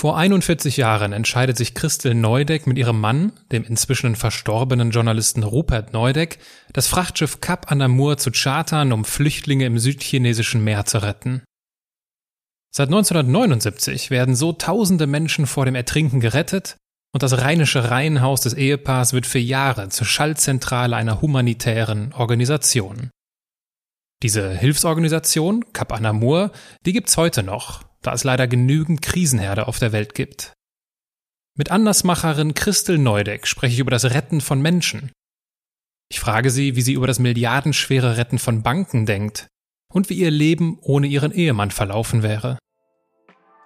[0.00, 5.92] Vor 41 Jahren entscheidet sich Christel Neudeck mit ihrem Mann, dem inzwischen verstorbenen Journalisten Rupert
[5.92, 6.38] Neudeck,
[6.72, 11.42] das Frachtschiff Cap Anamur zu chartern, um Flüchtlinge im südchinesischen Meer zu retten.
[12.74, 16.78] Seit 1979 werden so tausende Menschen vor dem Ertrinken gerettet
[17.12, 23.10] und das rheinische Reihenhaus des Ehepaars wird für Jahre zur Schaltzentrale einer humanitären Organisation.
[24.22, 26.52] Diese Hilfsorganisation, Cap Anamur,
[26.86, 30.52] die gibt's heute noch, da es leider genügend Krisenherde auf der Welt gibt.
[31.56, 35.12] Mit Andersmacherin Christel Neudeck spreche ich über das Retten von Menschen.
[36.08, 39.48] Ich frage sie, wie sie über das milliardenschwere Retten von Banken denkt
[39.92, 42.58] und wie ihr Leben ohne ihren Ehemann verlaufen wäre.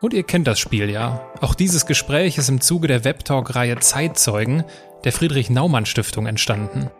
[0.01, 1.33] Und ihr kennt das Spiel ja.
[1.41, 4.65] Auch dieses Gespräch ist im Zuge der Webtalk-Reihe Zeitzeugen
[5.05, 6.91] der Friedrich Naumann Stiftung entstanden.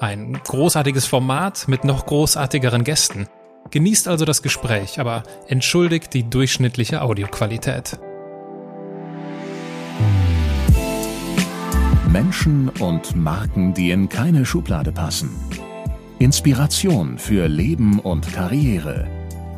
[0.00, 3.28] Ein großartiges Format mit noch großartigeren Gästen.
[3.70, 7.98] Genießt also das Gespräch, aber entschuldigt die durchschnittliche Audioqualität.
[12.10, 15.30] Menschen und Marken, die in keine Schublade passen.
[16.18, 19.06] Inspiration für Leben und Karriere.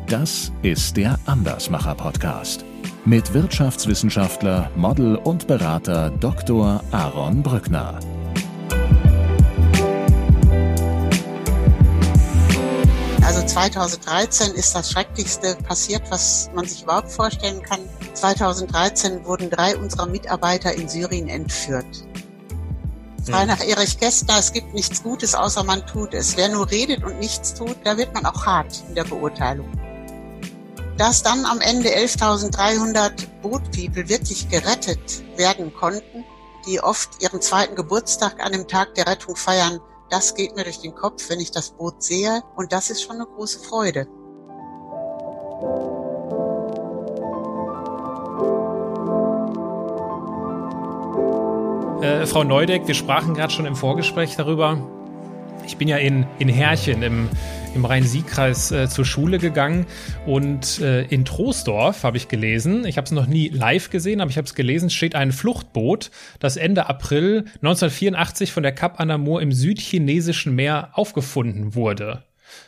[0.07, 2.65] Das ist der Andersmacher Podcast
[3.05, 6.83] mit Wirtschaftswissenschaftler, Model und Berater Dr.
[6.91, 7.99] Aaron Brückner.
[13.33, 17.79] Also 2013 ist das Schrecklichste passiert, was man sich überhaupt vorstellen kann.
[18.13, 21.85] 2013 wurden drei unserer Mitarbeiter in Syrien entführt.
[23.23, 26.35] Frei nach Erich Kästner, es gibt nichts Gutes, außer man tut es.
[26.35, 29.71] Wer nur redet und nichts tut, da wird man auch hart in der Beurteilung.
[30.97, 36.25] Dass dann am Ende 11.300 Boat People wirklich gerettet werden konnten,
[36.67, 39.79] die oft ihren zweiten Geburtstag an dem Tag der Rettung feiern,
[40.11, 42.43] das geht mir durch den Kopf, wenn ich das Boot sehe.
[42.55, 44.07] Und das ist schon eine große Freude.
[52.01, 54.77] Äh, Frau Neudeck, wir sprachen gerade schon im Vorgespräch darüber.
[55.65, 57.29] Ich bin ja in, in Herrchen im,
[57.73, 59.85] im Rhein-Sieg-Kreis äh, zur Schule gegangen
[60.25, 64.29] und äh, in Troisdorf habe ich gelesen, ich habe es noch nie live gesehen, aber
[64.29, 69.41] ich habe es gelesen, steht ein Fluchtboot, das Ende April 1984 von der Cap Anamur
[69.41, 72.23] im südchinesischen Meer aufgefunden wurde.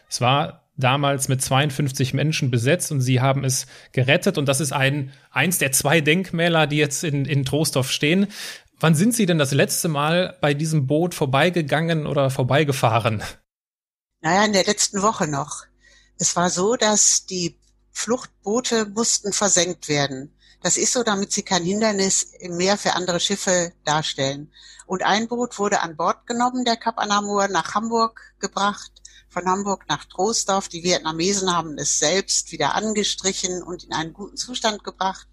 [0.09, 4.73] Es war damals mit 52 Menschen besetzt und sie haben es gerettet und das ist
[4.73, 8.27] ein eins der zwei Denkmäler, die jetzt in, in Troisdorf stehen.
[8.79, 13.21] Wann sind Sie denn das letzte Mal bei diesem Boot vorbeigegangen oder vorbeigefahren?
[14.23, 15.65] Naja, in der letzten Woche noch.
[16.17, 17.59] Es war so, dass die
[17.91, 20.33] Fluchtboote mussten versenkt werden.
[20.61, 24.49] Das ist so, damit sie kein Hindernis im Meer für andere Schiffe darstellen.
[24.85, 28.93] Und ein Boot wurde an Bord genommen, der Kap Anamur, nach Hamburg gebracht,
[29.27, 30.69] von Hamburg nach Troisdorf.
[30.69, 35.27] Die Vietnamesen haben es selbst wieder angestrichen und in einen guten Zustand gebracht.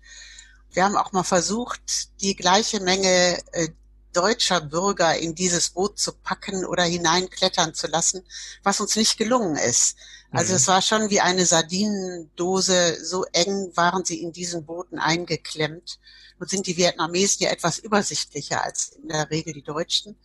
[0.72, 3.68] Wir haben auch mal versucht, die gleiche Menge äh,
[4.12, 8.22] deutscher Bürger in dieses Boot zu packen oder hineinklettern zu lassen,
[8.62, 9.96] was uns nicht gelungen ist.
[10.30, 10.56] Also mhm.
[10.56, 15.98] es war schon wie eine Sardinendose, so eng waren sie in diesen Booten eingeklemmt.
[16.38, 20.16] Nun sind die Vietnamesen ja etwas übersichtlicher als in der Regel die Deutschen.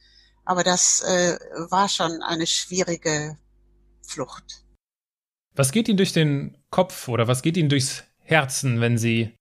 [0.46, 1.38] Aber das äh,
[1.69, 3.38] war schon eine schwierige
[4.02, 4.63] Flucht.
[5.56, 9.35] Was geht Ihnen durch den Kopf oder was geht Ihnen durchs Herzen, wenn Sie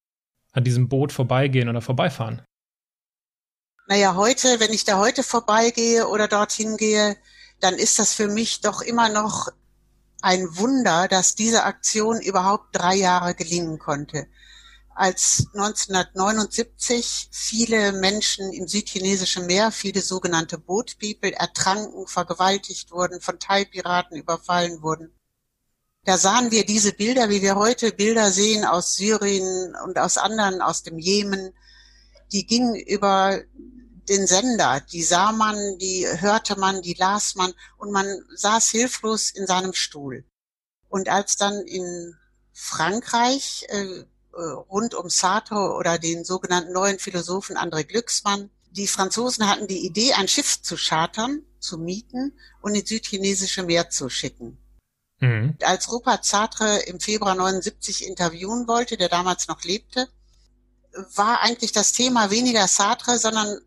[0.53, 2.43] an diesem Boot vorbeigehen oder vorbeifahren?
[3.87, 7.19] Naja, heute, wenn ich da heute vorbeigehe oder dorthin gehe,
[7.61, 9.49] dann ist das für mich doch immer noch
[10.23, 14.27] ein Wunder, dass diese Aktion überhaupt drei Jahre gelingen konnte.
[14.95, 23.39] Als 1979 viele Menschen im südchinesischen Meer, viele sogenannte Boat People, ertranken, vergewaltigt wurden, von
[23.39, 25.13] Thai-Piraten überfallen wurden.
[26.05, 30.63] Da sahen wir diese Bilder, wie wir heute Bilder sehen aus Syrien und aus anderen,
[30.63, 31.53] aus dem Jemen.
[32.33, 33.43] Die gingen über
[34.09, 39.31] den Sender, die sah man, die hörte man, die las man und man saß hilflos
[39.31, 40.25] in seinem Stuhl.
[40.89, 42.15] Und als dann in
[42.53, 44.05] Frankreich äh,
[44.37, 49.85] äh, rund um Sartre oder den sogenannten neuen Philosophen André Glücksmann, die Franzosen hatten die
[49.85, 54.59] Idee, ein Schiff zu chartern, zu mieten und ins südchinesische Meer zu schicken.
[55.21, 55.57] Mhm.
[55.63, 60.09] Als Rupert Sartre im Februar 79 interviewen wollte, der damals noch lebte,
[61.15, 63.61] war eigentlich das Thema weniger Sartre, sondern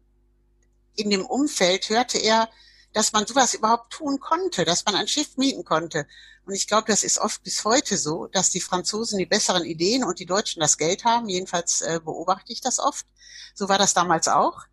[0.97, 2.49] in dem Umfeld hörte er,
[2.94, 6.07] dass man sowas überhaupt tun konnte, dass man ein Schiff mieten konnte.
[6.45, 10.03] Und ich glaube, das ist oft bis heute so, dass die Franzosen die besseren Ideen
[10.03, 11.29] und die Deutschen das Geld haben.
[11.29, 13.05] Jedenfalls äh, beobachte ich das oft.
[13.53, 14.63] So war das damals auch.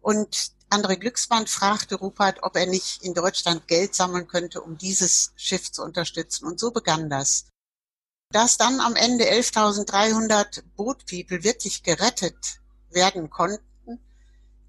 [0.00, 5.32] Und André Glücksmann fragte Rupert, ob er nicht in Deutschland Geld sammeln könnte, um dieses
[5.36, 6.46] Schiff zu unterstützen.
[6.46, 7.46] Und so begann das.
[8.30, 13.64] Dass dann am Ende 11.300 Boat People wirklich gerettet werden konnten,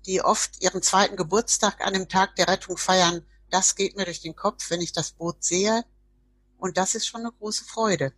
[0.05, 3.23] die oft ihren zweiten Geburtstag an dem Tag der Rettung feiern.
[3.50, 5.83] Das geht mir durch den Kopf, wenn ich das Boot sehe.
[6.57, 8.13] Und das ist schon eine große Freude.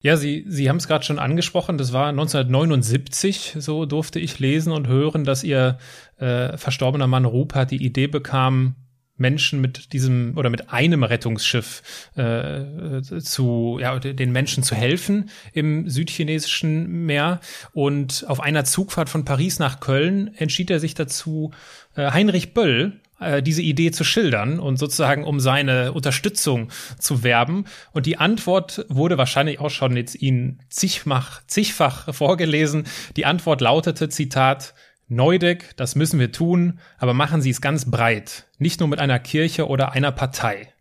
[0.00, 4.72] Ja, Sie, Sie haben es gerade schon angesprochen, das war 1979, so durfte ich lesen
[4.72, 5.78] und hören, dass Ihr
[6.18, 8.76] äh, verstorbener Mann Rupert die Idee bekam,
[9.18, 11.82] Menschen mit diesem oder mit einem Rettungsschiff
[12.16, 17.40] äh, zu ja den Menschen zu helfen im südchinesischen Meer
[17.72, 21.52] und auf einer Zugfahrt von Paris nach Köln entschied er sich dazu
[21.96, 27.64] äh, Heinrich Böll äh, diese Idee zu schildern und sozusagen um seine Unterstützung zu werben.
[27.92, 32.84] Und die Antwort wurde wahrscheinlich auch schon jetzt Ihnen zigfach, zigfach vorgelesen.
[33.16, 34.74] Die Antwort lautete, Zitat,
[35.08, 39.18] Neudeck, das müssen wir tun, aber machen Sie es ganz breit, nicht nur mit einer
[39.18, 40.72] Kirche oder einer Partei.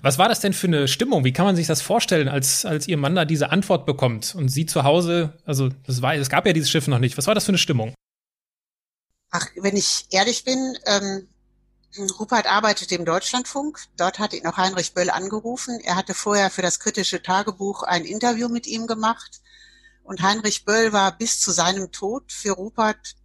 [0.00, 1.24] Was war das denn für eine Stimmung?
[1.24, 4.48] Wie kann man sich das vorstellen, als, als Ihr Mann da diese Antwort bekommt und
[4.48, 7.18] Sie zu Hause, also das war, es gab ja dieses Schiff noch nicht.
[7.18, 7.94] Was war das für eine Stimmung?
[9.30, 11.28] Ach, wenn ich ehrlich bin, ähm,
[12.18, 13.80] Rupert arbeitet im Deutschlandfunk.
[13.96, 15.80] Dort hat ihn auch Heinrich Böll angerufen.
[15.80, 19.40] Er hatte vorher für das kritische Tagebuch ein Interview mit ihm gemacht.
[20.02, 23.16] Und Heinrich Böll war bis zu seinem Tod für Rupert,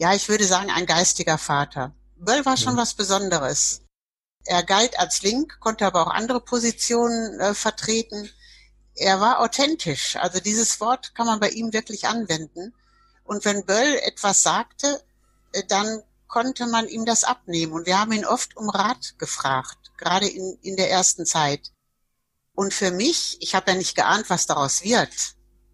[0.00, 1.92] ja, ich würde sagen, ein geistiger Vater.
[2.16, 2.80] Böll war schon ja.
[2.80, 3.82] was Besonderes.
[4.46, 8.30] Er galt als Link, konnte aber auch andere Positionen äh, vertreten.
[8.94, 10.16] Er war authentisch.
[10.16, 12.72] Also dieses Wort kann man bei ihm wirklich anwenden.
[13.24, 15.02] Und wenn Böll etwas sagte,
[15.52, 17.74] äh, dann konnte man ihm das abnehmen.
[17.74, 21.72] Und wir haben ihn oft um Rat gefragt, gerade in, in der ersten Zeit.
[22.54, 25.12] Und für mich, ich habe ja nicht geahnt, was daraus wird,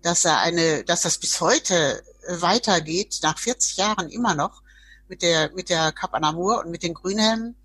[0.03, 4.63] dass er eine, dass das bis heute weitergeht, nach 40 Jahren immer noch,
[5.09, 7.57] mit der, mit der Cap Anamur und mit den Grünhelmen,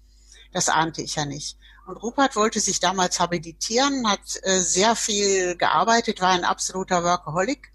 [0.54, 1.58] das ahnte ich ja nicht.
[1.88, 7.72] Und Rupert wollte sich damals habilitieren, hat äh, sehr viel gearbeitet, war ein absoluter Workaholic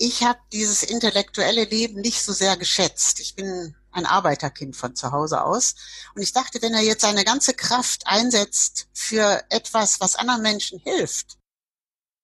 [0.00, 3.20] ich habe dieses intellektuelle Leben nicht so sehr geschätzt.
[3.20, 5.74] Ich bin ein Arbeiterkind von zu Hause aus.
[6.14, 10.78] Und ich dachte, wenn er jetzt seine ganze Kraft einsetzt für etwas, was anderen Menschen
[10.78, 11.36] hilft,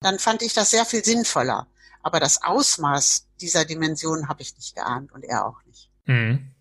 [0.00, 1.68] dann fand ich das sehr viel sinnvoller.
[2.06, 5.90] Aber das Ausmaß dieser Dimension habe ich nicht geahnt und er auch nicht.
[6.04, 6.52] Mhm.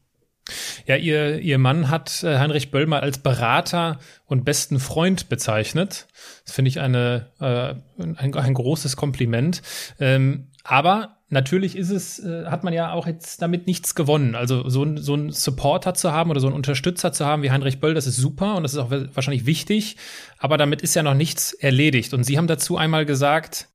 [0.87, 6.07] Ja, ihr, ihr Mann hat äh, Heinrich Böll mal als Berater und besten Freund bezeichnet.
[6.45, 9.61] Das finde ich eine, äh, ein, ein großes Kompliment.
[9.99, 14.33] Ähm, aber natürlich ist es, äh, hat man ja auch jetzt damit nichts gewonnen.
[14.33, 17.79] Also so, so einen Supporter zu haben oder so einen Unterstützer zu haben wie Heinrich
[17.79, 19.97] Böll, das ist super und das ist auch wahrscheinlich wichtig.
[20.39, 22.15] Aber damit ist ja noch nichts erledigt.
[22.15, 23.69] Und Sie haben dazu einmal gesagt,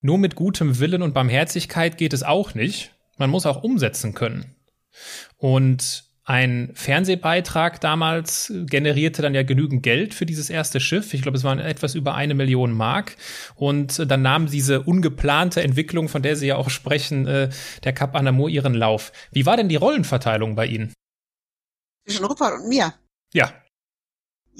[0.00, 2.94] nur mit gutem Willen und Barmherzigkeit geht es auch nicht.
[3.18, 4.54] Man muss auch umsetzen können.
[5.36, 11.12] Und ein Fernsehbeitrag damals generierte dann ja genügend Geld für dieses erste Schiff.
[11.12, 13.16] Ich glaube, es waren etwas über eine Million Mark.
[13.56, 17.50] Und dann nahm diese ungeplante Entwicklung, von der Sie ja auch sprechen, äh,
[17.82, 19.12] der Cap Anamur ihren Lauf.
[19.32, 20.92] Wie war denn die Rollenverteilung bei Ihnen?
[22.06, 22.94] Zwischen Rupert und mir.
[23.34, 23.52] Ja.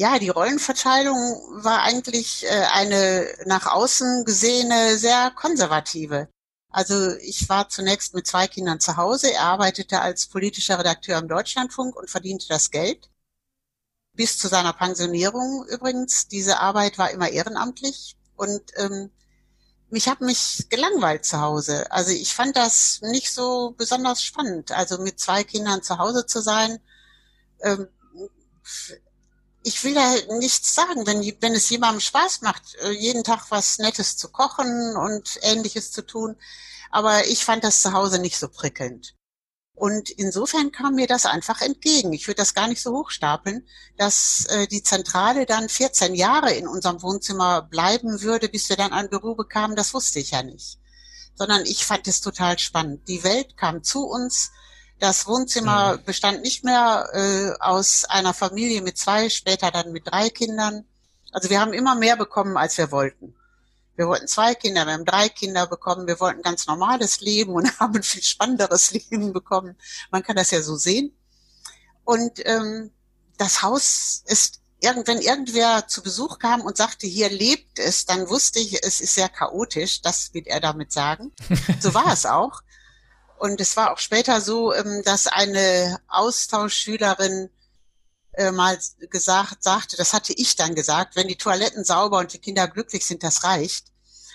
[0.01, 1.15] Ja, die Rollenverteilung
[1.63, 6.27] war eigentlich äh, eine nach außen gesehene sehr konservative.
[6.71, 9.31] Also ich war zunächst mit zwei Kindern zu Hause.
[9.31, 13.11] Er arbeitete als politischer Redakteur im Deutschlandfunk und verdiente das Geld.
[14.15, 16.29] Bis zu seiner Pensionierung übrigens.
[16.29, 19.11] Diese Arbeit war immer ehrenamtlich und ähm,
[19.91, 21.93] mich hat mich gelangweilt zu Hause.
[21.93, 24.73] Also ich fand das nicht so besonders spannend.
[24.73, 26.81] Also mit zwei Kindern zu Hause zu sein.
[27.61, 27.89] Ähm,
[29.63, 33.79] ich will da nichts sagen, wenn, wenn es jemandem Spaß macht, äh, jeden Tag was
[33.79, 36.37] Nettes zu kochen und ähnliches zu tun.
[36.91, 39.15] Aber ich fand das zu Hause nicht so prickelnd.
[39.75, 42.13] Und insofern kam mir das einfach entgegen.
[42.13, 46.69] Ich würde das gar nicht so hochstapeln, dass äh, die Zentrale dann 14 Jahre in
[46.69, 49.77] unserem Wohnzimmer bleiben würde, bis wir dann ein Büro bekamen.
[49.77, 50.79] Das wusste ich ja nicht.
[51.35, 53.09] Sondern ich fand es total spannend.
[53.09, 54.51] Die Welt kam zu uns
[55.01, 56.05] das Wohnzimmer mhm.
[56.05, 60.85] bestand nicht mehr äh, aus einer Familie mit zwei, später dann mit drei Kindern.
[61.33, 63.35] Also wir haben immer mehr bekommen, als wir wollten.
[63.97, 67.79] Wir wollten zwei Kinder, wir haben drei Kinder bekommen, wir wollten ganz normales Leben und
[67.81, 69.77] haben ein viel spannenderes Leben bekommen.
[70.11, 71.13] Man kann das ja so sehen.
[72.05, 72.91] Und ähm,
[73.37, 78.59] das Haus ist, wenn irgendwer zu Besuch kam und sagte, hier lebt es, dann wusste
[78.59, 81.33] ich, es ist sehr chaotisch, das wird er damit sagen.
[81.81, 82.63] So war es auch.
[83.41, 87.49] Und es war auch später so, ähm, dass eine Austauschschülerin
[88.33, 88.79] äh, mal
[89.11, 93.07] gesagt, sagte, das hatte ich dann gesagt, wenn die Toiletten sauber und die Kinder glücklich
[93.07, 93.87] sind, das reicht.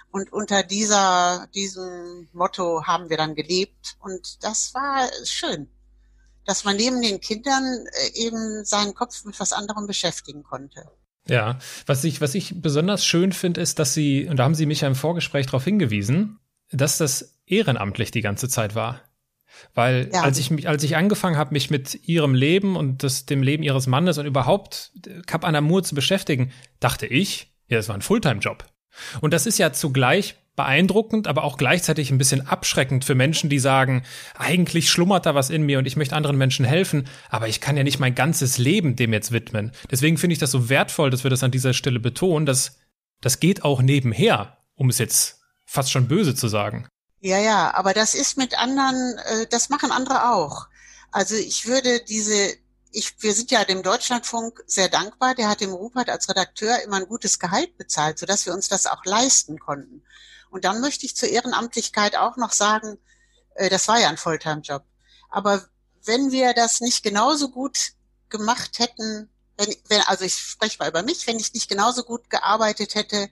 [0.10, 3.96] Und unter dieser, diesem Motto haben wir dann gelebt.
[4.00, 5.70] Und das war schön,
[6.46, 10.90] dass man neben den Kindern äh, eben seinen Kopf mit was anderem beschäftigen konnte.
[11.28, 14.66] Ja, was ich, was ich besonders schön finde, ist, dass Sie, und da haben Sie
[14.66, 16.40] mich ja im Vorgespräch darauf hingewiesen,
[16.72, 19.02] dass das ehrenamtlich die ganze Zeit war.
[19.74, 20.22] Weil ja.
[20.22, 23.64] als ich mich, als ich angefangen habe, mich mit ihrem Leben und das, dem Leben
[23.64, 24.92] ihres Mannes und überhaupt
[25.28, 28.66] Cap Anamur zu beschäftigen, dachte ich, ja, das war ein Fulltime-Job.
[29.22, 33.60] Und das ist ja zugleich beeindruckend, aber auch gleichzeitig ein bisschen abschreckend für Menschen, die
[33.60, 34.04] sagen,
[34.36, 37.76] eigentlich schlummert da was in mir und ich möchte anderen Menschen helfen, aber ich kann
[37.76, 39.72] ja nicht mein ganzes Leben dem jetzt widmen.
[39.92, 42.80] Deswegen finde ich das so wertvoll, dass wir das an dieser Stelle betonen, dass
[43.20, 46.88] das geht auch nebenher, um es jetzt fast schon böse zu sagen.
[47.26, 50.68] Ja, ja, aber das ist mit anderen, äh, das machen andere auch.
[51.12, 52.56] Also ich würde diese,
[52.92, 55.34] ich, wir sind ja dem Deutschlandfunk sehr dankbar.
[55.34, 58.86] Der hat dem Rupert als Redakteur immer ein gutes Gehalt bezahlt, sodass wir uns das
[58.86, 60.04] auch leisten konnten.
[60.52, 63.00] Und dann möchte ich zur Ehrenamtlichkeit auch noch sagen,
[63.56, 64.84] äh, das war ja ein Fulltime-Job.
[65.32, 65.68] Aber
[66.04, 67.94] wenn wir das nicht genauso gut
[68.30, 72.30] gemacht hätten, wenn, wenn, also ich spreche mal über mich, wenn ich nicht genauso gut
[72.30, 73.32] gearbeitet hätte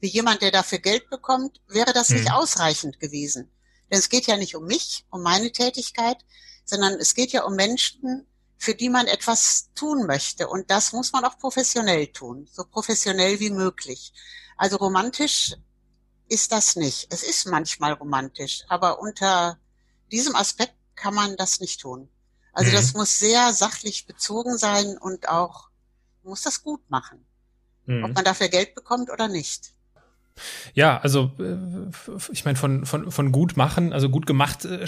[0.00, 2.16] wie jemand, der dafür Geld bekommt, wäre das mhm.
[2.16, 3.50] nicht ausreichend gewesen.
[3.90, 6.18] Denn es geht ja nicht um mich, um meine Tätigkeit,
[6.64, 10.48] sondern es geht ja um Menschen, für die man etwas tun möchte.
[10.48, 14.12] Und das muss man auch professionell tun, so professionell wie möglich.
[14.56, 15.54] Also romantisch
[16.28, 17.12] ist das nicht.
[17.12, 19.58] Es ist manchmal romantisch, aber unter
[20.10, 22.08] diesem Aspekt kann man das nicht tun.
[22.52, 22.74] Also mhm.
[22.74, 25.68] das muss sehr sachlich bezogen sein und auch
[26.22, 27.26] muss das gut machen.
[27.86, 28.04] Mhm.
[28.04, 29.74] Ob man dafür Geld bekommt oder nicht.
[30.74, 31.56] Ja, also äh,
[32.32, 34.84] ich meine, von, von, von gut machen, also gut gemacht, äh,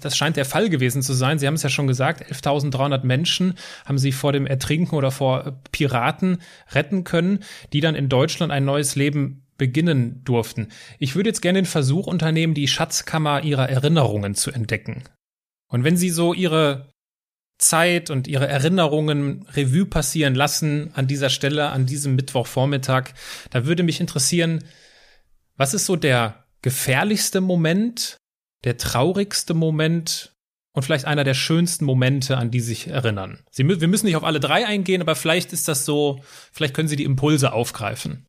[0.00, 1.38] das scheint der Fall gewesen zu sein.
[1.38, 3.54] Sie haben es ja schon gesagt, 11.300 Menschen
[3.84, 6.38] haben sie vor dem Ertrinken oder vor Piraten
[6.72, 7.40] retten können,
[7.72, 10.68] die dann in Deutschland ein neues Leben beginnen durften.
[10.98, 15.02] Ich würde jetzt gerne den Versuch unternehmen, die Schatzkammer ihrer Erinnerungen zu entdecken.
[15.68, 16.88] Und wenn Sie so Ihre
[17.58, 23.10] Zeit und Ihre Erinnerungen Revue passieren lassen an dieser Stelle, an diesem Mittwochvormittag,
[23.50, 24.64] da würde mich interessieren,
[25.56, 28.16] was ist so der gefährlichste Moment,
[28.64, 30.32] der traurigste Moment
[30.72, 33.42] und vielleicht einer der schönsten Momente, an die sich erinnern?
[33.50, 36.20] Sie, wir müssen nicht auf alle drei eingehen, aber vielleicht ist das so,
[36.52, 38.26] vielleicht können Sie die Impulse aufgreifen.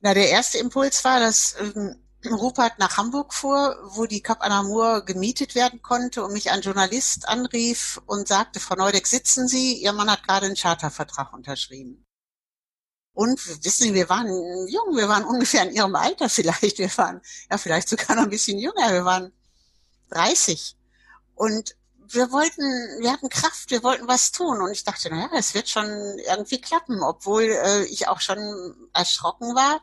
[0.00, 1.96] Na, der erste Impuls war, dass ähm,
[2.26, 7.28] Rupert nach Hamburg fuhr, wo die Cap Anamur gemietet werden konnte und mich ein Journalist
[7.28, 9.74] anrief und sagte, Frau Neudeck, sitzen Sie?
[9.74, 12.04] Ihr Mann hat gerade einen Chartervertrag unterschrieben.
[13.12, 14.28] Und wissen Sie, wir waren
[14.68, 16.78] jung, wir waren ungefähr in Ihrem Alter vielleicht.
[16.78, 19.32] Wir waren ja vielleicht sogar noch ein bisschen jünger, wir waren
[20.10, 20.76] 30.
[21.34, 21.74] Und
[22.12, 22.62] wir wollten,
[23.00, 24.60] wir hatten Kraft, wir wollten was tun.
[24.60, 28.38] Und ich dachte, naja, es wird schon irgendwie klappen, obwohl äh, ich auch schon
[28.92, 29.80] erschrocken war,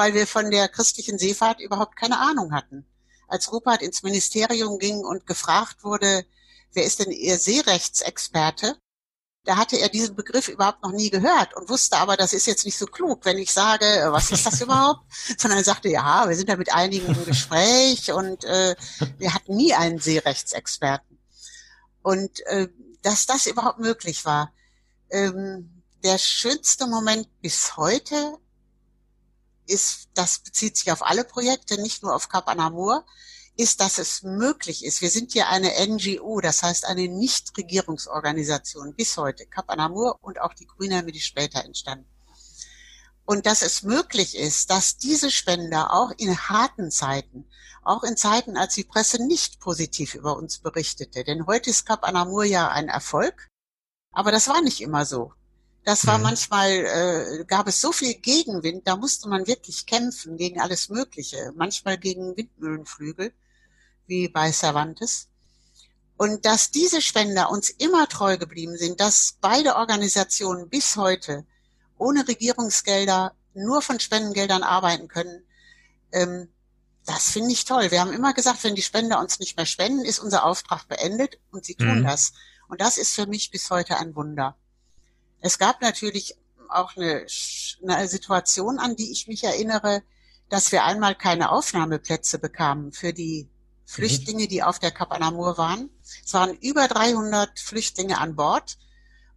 [0.00, 2.86] weil wir von der christlichen Seefahrt überhaupt keine Ahnung hatten.
[3.28, 6.24] Als Rupert ins Ministerium ging und gefragt wurde,
[6.72, 8.78] wer ist denn Ihr Seerechtsexperte?
[9.44, 12.64] Da hatte er diesen Begriff überhaupt noch nie gehört und wusste aber, das ist jetzt
[12.64, 15.02] nicht so klug, wenn ich sage, was ist das überhaupt?
[15.38, 18.76] Sondern er sagte, ja, wir sind da mit einigen im Gespräch und äh,
[19.18, 21.18] wir hatten nie einen Seerechtsexperten.
[22.00, 22.68] Und äh,
[23.02, 24.50] dass das überhaupt möglich war.
[25.10, 28.38] Ähm, der schönste Moment bis heute
[29.70, 33.04] ist, das bezieht sich auf alle Projekte, nicht nur auf Cap Anamur,
[33.56, 35.02] ist, dass es möglich ist.
[35.02, 39.46] Wir sind hier eine NGO, das heißt eine Nichtregierungsorganisation bis heute.
[39.46, 42.08] Cap Anamur und auch die Grüne haben die später entstanden.
[43.24, 47.46] Und dass es möglich ist, dass diese Spender auch in harten Zeiten
[47.82, 51.24] auch in Zeiten, als die Presse nicht positiv über uns berichtete.
[51.24, 53.48] Denn heute ist Cap Anamur ja ein Erfolg,
[54.12, 55.32] aber das war nicht immer so.
[55.84, 56.24] Das war mhm.
[56.24, 61.52] manchmal, äh, gab es so viel Gegenwind, da musste man wirklich kämpfen gegen alles Mögliche.
[61.56, 63.32] Manchmal gegen Windmühlenflügel,
[64.06, 65.28] wie bei Cervantes.
[66.16, 71.46] Und dass diese Spender uns immer treu geblieben sind, dass beide Organisationen bis heute
[71.96, 75.42] ohne Regierungsgelder nur von Spendengeldern arbeiten können,
[76.12, 76.48] ähm,
[77.06, 77.90] das finde ich toll.
[77.90, 81.38] Wir haben immer gesagt, wenn die Spender uns nicht mehr spenden, ist unser Auftrag beendet
[81.50, 82.04] und sie tun mhm.
[82.04, 82.34] das.
[82.68, 84.56] Und das ist für mich bis heute ein Wunder.
[85.40, 86.36] Es gab natürlich
[86.68, 87.26] auch eine,
[87.86, 90.02] eine Situation, an die ich mich erinnere,
[90.48, 93.48] dass wir einmal keine Aufnahmeplätze bekamen für die
[93.84, 95.90] Flüchtlinge, die auf der Cap Anamur waren.
[96.24, 98.78] Es waren über 300 Flüchtlinge an Bord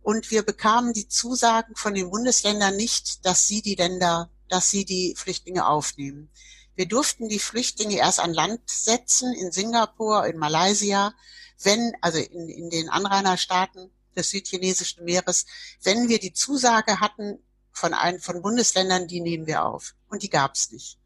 [0.01, 4.85] und wir bekamen die Zusagen von den Bundesländern nicht, dass sie die Länder, dass sie
[4.85, 6.29] die Flüchtlinge aufnehmen.
[6.75, 11.13] Wir durften die Flüchtlinge erst an Land setzen in Singapur, in Malaysia,
[11.61, 15.45] wenn, also in, in den Anrainerstaaten des südchinesischen Meeres,
[15.83, 17.39] wenn wir die Zusage hatten
[17.71, 19.95] von ein, von Bundesländern, die nehmen wir auf.
[20.09, 20.99] Und die gab es nicht.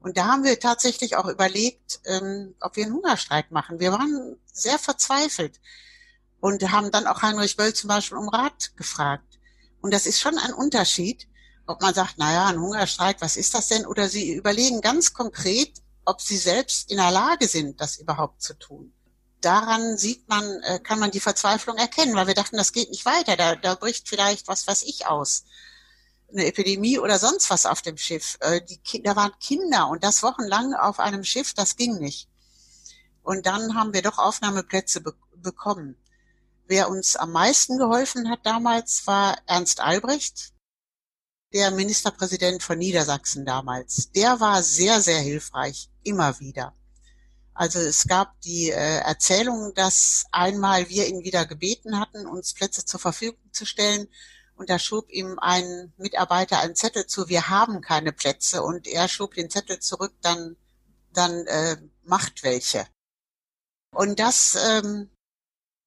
[0.00, 3.80] Und da haben wir tatsächlich auch überlegt, ähm, ob wir einen Hungerstreik machen.
[3.80, 5.60] Wir waren sehr verzweifelt
[6.40, 9.38] und haben dann auch Heinrich Böll zum Beispiel um Rat gefragt.
[9.80, 11.28] Und das ist schon ein Unterschied,
[11.66, 13.86] ob man sagt, na ja, ein Hungerstreik, was ist das denn?
[13.86, 18.58] Oder sie überlegen ganz konkret, ob sie selbst in der Lage sind, das überhaupt zu
[18.58, 18.93] tun.
[19.44, 23.04] Daran sieht man, äh, kann man die Verzweiflung erkennen, weil wir dachten, das geht nicht
[23.04, 25.44] weiter, da, da bricht vielleicht was, was ich aus.
[26.32, 28.38] Eine Epidemie oder sonst was auf dem Schiff.
[28.40, 32.28] Äh, die Kinder waren Kinder und das wochenlang auf einem Schiff, das ging nicht.
[33.22, 35.96] Und dann haben wir doch Aufnahmeplätze be bekommen.
[36.66, 40.54] Wer uns am meisten geholfen hat damals war Ernst Albrecht,
[41.52, 44.10] der Ministerpräsident von Niedersachsen damals.
[44.12, 46.74] Der war sehr, sehr hilfreich, immer wieder.
[47.54, 52.84] Also es gab die äh, Erzählung, dass einmal wir ihn wieder gebeten hatten, uns Plätze
[52.84, 54.08] zur Verfügung zu stellen.
[54.56, 58.62] Und da schob ihm ein Mitarbeiter einen Zettel zu, wir haben keine Plätze.
[58.62, 60.56] Und er schob den Zettel zurück, dann,
[61.12, 62.86] dann äh, macht welche.
[63.92, 65.10] Und das, ähm,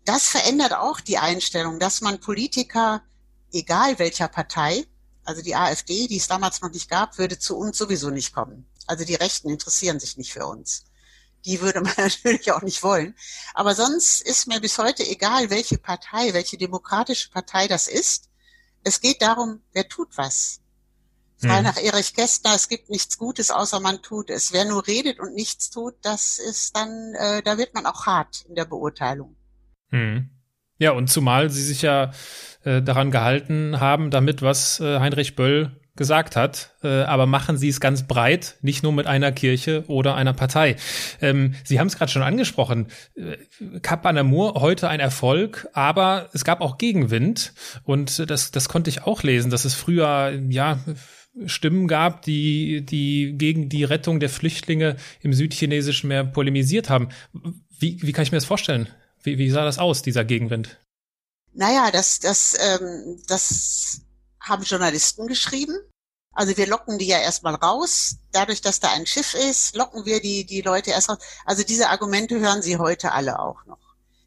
[0.06, 3.04] das verändert auch die Einstellung, dass man Politiker,
[3.52, 4.86] egal welcher Partei,
[5.26, 8.70] also die AfD, die es damals noch nicht gab, würde zu uns sowieso nicht kommen.
[8.86, 10.86] Also die Rechten interessieren sich nicht für uns.
[11.48, 13.16] Die würde man natürlich auch nicht wollen.
[13.54, 18.30] Aber sonst ist mir bis heute egal, welche Partei, welche demokratische Partei das ist.
[18.84, 20.62] Es geht darum, wer tut was.
[21.40, 21.64] Frei hm.
[21.64, 24.54] nach Erich Kästner, es gibt nichts Gutes, außer man tut es.
[24.54, 28.44] Wer nur redet und nichts tut, das ist dann, äh, da wird man auch hart
[28.48, 29.36] in der Beurteilung.
[29.90, 30.30] Hm.
[30.80, 32.12] Ja, und zumal sie sich ja
[32.64, 37.68] äh, daran gehalten haben, damit, was äh, Heinrich Böll gesagt hat, äh, aber machen Sie
[37.68, 40.76] es ganz breit, nicht nur mit einer Kirche oder einer Partei.
[41.22, 43.38] Ähm, Sie haben es gerade schon angesprochen, äh,
[43.82, 49.04] Cap Anamur heute ein Erfolg, aber es gab auch Gegenwind und das, das konnte ich
[49.04, 50.80] auch lesen, dass es früher, ja,
[51.46, 57.10] Stimmen gab, die, die gegen die Rettung der Flüchtlinge im südchinesischen Meer polemisiert haben.
[57.80, 58.88] Wie, wie kann ich mir das vorstellen?
[59.22, 60.80] Wie, wie sah das aus, dieser Gegenwind?
[61.54, 64.02] Naja, das, das, ähm, das
[64.48, 65.78] haben Journalisten geschrieben.
[66.32, 68.18] Also wir locken die ja erstmal raus.
[68.32, 71.18] Dadurch, dass da ein Schiff ist, locken wir die, die Leute erst raus.
[71.46, 73.80] Also diese Argumente hören Sie heute alle auch noch.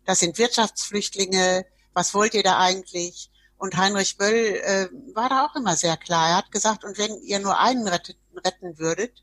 [0.07, 1.67] Das sind Wirtschaftsflüchtlinge.
[1.93, 3.30] Was wollt ihr da eigentlich?
[3.59, 6.30] Und Heinrich Böll äh, war da auch immer sehr klar.
[6.30, 9.23] Er hat gesagt, und wenn ihr nur einen rettet, retten würdet,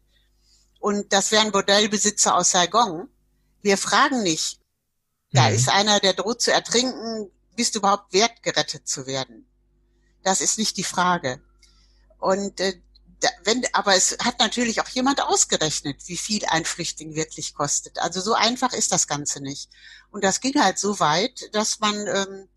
[0.79, 3.09] und das wären Bordellbesitzer aus Saigon,
[3.61, 4.61] wir fragen nicht,
[5.31, 5.55] da mhm.
[5.55, 9.49] ist einer, der droht zu ertrinken, bist du überhaupt wert, gerettet zu werden?
[10.27, 11.39] Das ist nicht die Frage.
[12.19, 12.81] Und äh,
[13.21, 17.97] da, wenn, aber es hat natürlich auch jemand ausgerechnet, wie viel ein Flüchtling wirklich kostet.
[17.99, 19.69] Also so einfach ist das Ganze nicht.
[20.11, 22.49] Und das ging halt so weit, dass man ähm,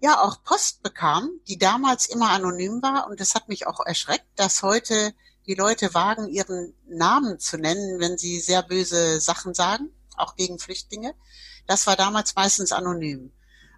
[0.00, 3.08] ja auch Post bekam, die damals immer anonym war.
[3.08, 5.12] Und das hat mich auch erschreckt, dass heute
[5.46, 10.58] die Leute wagen, ihren Namen zu nennen, wenn sie sehr böse Sachen sagen, auch gegen
[10.58, 11.14] Flüchtlinge.
[11.66, 13.32] Das war damals meistens anonym.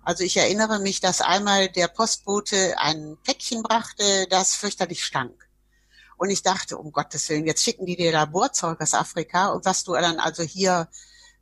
[0.05, 5.49] Also ich erinnere mich, dass einmal der Postbote ein Päckchen brachte, das fürchterlich stank.
[6.17, 9.85] Und ich dachte, um Gottes Willen, jetzt schicken die dir Laborzeug aus Afrika und was
[9.85, 10.89] du dann also hier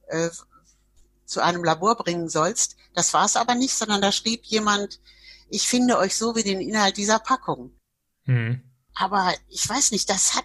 [0.09, 0.31] äh,
[1.27, 2.77] zu einem Labor bringen sollst.
[2.95, 5.01] Das war es aber nicht, sondern da schrieb jemand,
[5.49, 7.77] ich finde euch so wie den Inhalt dieser Packung.
[8.25, 8.63] Mhm.
[8.95, 10.45] Aber ich weiß nicht, das hat,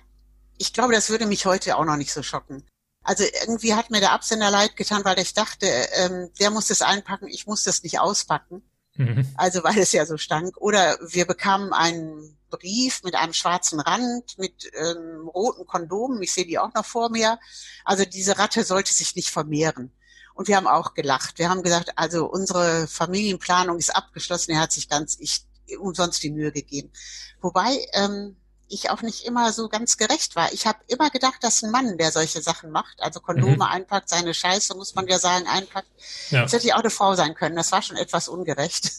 [0.57, 2.65] ich glaube, das würde mich heute auch noch nicht so schocken.
[3.07, 6.81] Also irgendwie hat mir der Absender leid getan, weil ich dachte, ähm, der muss das
[6.81, 8.63] einpacken, ich muss das nicht auspacken.
[8.95, 9.25] Mhm.
[9.37, 10.57] Also weil es ja so stank.
[10.57, 16.21] Oder wir bekamen einen Brief mit einem schwarzen Rand, mit ähm, roten Kondomen.
[16.21, 17.39] Ich sehe die auch noch vor mir.
[17.85, 19.93] Also diese Ratte sollte sich nicht vermehren.
[20.33, 21.39] Und wir haben auch gelacht.
[21.39, 24.51] Wir haben gesagt, also unsere Familienplanung ist abgeschlossen.
[24.51, 25.45] Er hat sich ganz ich,
[25.79, 26.91] umsonst die Mühe gegeben.
[27.39, 28.35] Wobei ähm,
[28.69, 30.51] ich auch nicht immer so ganz gerecht war.
[30.53, 33.61] Ich habe immer gedacht, dass ein Mann, der solche Sachen macht, also Kondome mhm.
[33.61, 35.89] einpackt, seine Scheiße, muss man ja sagen, einpackt.
[36.29, 36.43] Ja.
[36.43, 37.55] Das hätte ich auch eine Frau sein können.
[37.55, 38.91] Das war schon etwas ungerecht.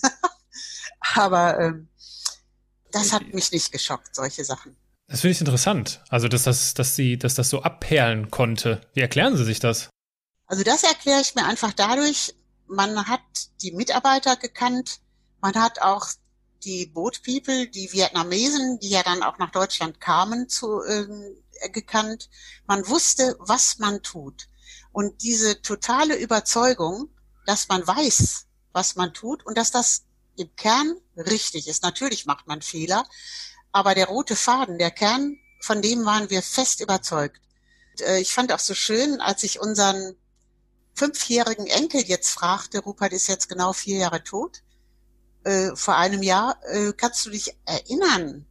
[1.15, 1.89] Aber ähm,
[2.93, 4.77] das hat mich nicht geschockt, solche Sachen.
[5.07, 6.03] Das finde ich interessant.
[6.11, 8.83] Also, dass das, dass sie, dass das so abperlen konnte.
[8.93, 9.89] Wie erklären Sie sich das?
[10.47, 12.35] Also, das erkläre ich mir einfach dadurch,
[12.67, 13.21] man hat
[13.63, 15.01] die Mitarbeiter gekannt,
[15.41, 16.09] man hat auch
[16.65, 21.07] die Boat People, die Vietnamesen, die ja dann auch nach Deutschland kamen, zu, äh,
[21.73, 22.29] gekannt.
[22.67, 24.49] Man wusste, was man tut.
[24.93, 27.11] Und diese totale Überzeugung,
[27.47, 30.05] dass man weiß, was man tut und dass das
[30.37, 31.83] im Kern richtig ist.
[31.83, 33.05] Natürlich macht man Fehler,
[33.73, 37.41] aber der rote Faden, der Kern, von dem waren wir fest überzeugt.
[37.93, 40.17] Und, äh, ich fand auch so schön, als ich unseren
[40.95, 44.63] fünfjährigen Enkel jetzt fragte, Rupert ist jetzt genau vier Jahre tot,
[45.49, 48.47] äh, vor einem Jahr, äh, kannst du dich erinnern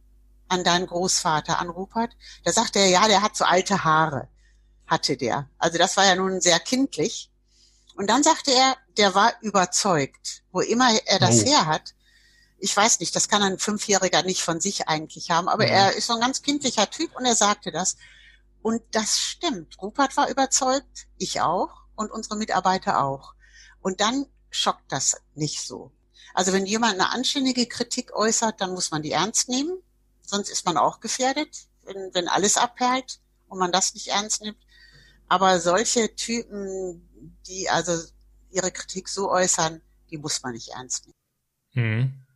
[0.48, 2.10] an deinen Großvater, an Rupert?
[2.44, 4.28] Da sagte er, ja, der hat so alte Haare,
[4.86, 5.48] hatte der.
[5.58, 7.30] Also das war ja nun sehr kindlich.
[7.94, 11.46] Und dann sagte er, der war überzeugt, wo immer er das oh.
[11.46, 11.94] her hat.
[12.58, 15.74] Ich weiß nicht, das kann ein Fünfjähriger nicht von sich eigentlich haben, aber ja.
[15.74, 17.96] er ist so ein ganz kindlicher Typ und er sagte das.
[18.60, 19.80] Und das stimmt.
[19.80, 23.34] Rupert war überzeugt, ich auch und unsere Mitarbeiter auch.
[23.80, 25.92] Und dann schockt das nicht so.
[26.38, 29.76] Also wenn jemand eine anständige Kritik äußert, dann muss man die ernst nehmen.
[30.22, 34.56] Sonst ist man auch gefährdet, wenn, wenn alles abperlt und man das nicht ernst nimmt.
[35.26, 37.90] Aber solche Typen, die also
[38.52, 39.80] ihre Kritik so äußern,
[40.12, 41.08] die muss man nicht ernst
[41.74, 42.04] nehmen.
[42.04, 42.26] Mhm.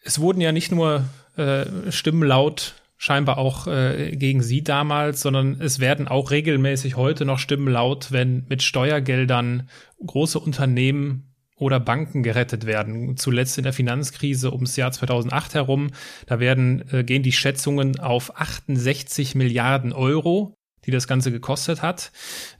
[0.00, 1.04] Es wurden ja nicht nur
[1.36, 7.24] äh, Stimmen laut, scheinbar auch äh, gegen Sie damals, sondern es werden auch regelmäßig heute
[7.24, 9.70] noch Stimmen laut, wenn mit Steuergeldern
[10.04, 13.16] große Unternehmen oder Banken gerettet werden.
[13.16, 15.90] Zuletzt in der Finanzkrise ums Jahr 2008 herum,
[16.26, 22.12] da werden äh, gehen die Schätzungen auf 68 Milliarden Euro, die das Ganze gekostet hat.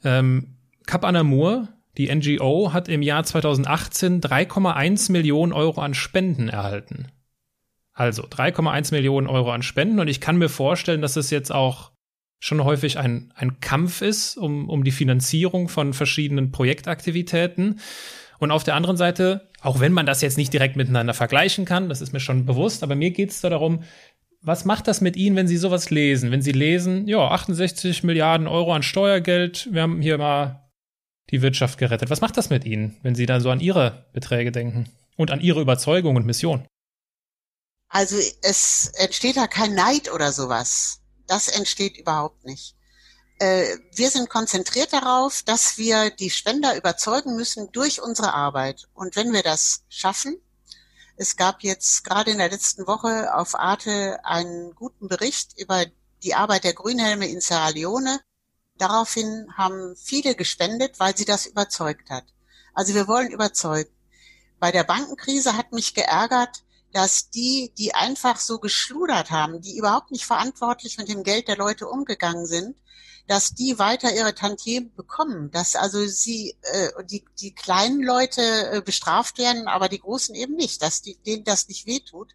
[0.05, 7.09] Ähm, Cap Anamur, die NGO, hat im Jahr 2018 3,1 Millionen Euro an Spenden erhalten.
[7.93, 11.93] Also 3,1 Millionen Euro an Spenden und ich kann mir vorstellen, dass es jetzt auch
[12.41, 17.81] schon häufig ein, ein Kampf ist um, um die Finanzierung von verschiedenen Projektaktivitäten.
[18.45, 21.89] Und auf der anderen Seite, auch wenn man das jetzt nicht direkt miteinander vergleichen kann,
[21.89, 23.85] das ist mir schon bewusst, aber mir geht es da darum,
[24.43, 26.31] was macht das mit Ihnen, wenn Sie sowas lesen?
[26.31, 30.69] Wenn Sie lesen, ja, 68 Milliarden Euro an Steuergeld, wir haben hier mal
[31.31, 32.11] die Wirtschaft gerettet.
[32.11, 35.41] Was macht das mit Ihnen, wenn Sie dann so an Ihre Beträge denken und an
[35.41, 36.67] Ihre Überzeugung und Mission?
[37.89, 41.01] Also es entsteht da kein Neid oder sowas.
[41.29, 42.77] Das entsteht überhaupt nicht.
[43.39, 48.89] Äh, wir sind konzentriert darauf, dass wir die Spender überzeugen müssen durch unsere Arbeit.
[48.95, 50.41] Und wenn wir das schaffen,
[51.17, 55.85] es gab jetzt gerade in der letzten Woche auf Arte einen guten Bericht über
[56.23, 58.21] die Arbeit der Grünhelme in Sierra Leone.
[58.79, 62.25] Daraufhin haben viele gespendet, weil sie das überzeugt hat.
[62.73, 63.91] Also wir wollen überzeugen.
[64.59, 66.64] Bei der Bankenkrise hat mich geärgert,
[66.95, 71.57] dass die, die einfach so geschludert haben, die überhaupt nicht verantwortlich mit dem Geld der
[71.57, 72.77] Leute umgegangen sind,
[73.27, 78.81] dass die weiter ihre Tantiemen bekommen, dass also sie äh, die die kleinen Leute äh,
[78.81, 82.33] bestraft werden, aber die großen eben nicht, dass die, denen das nicht wehtut.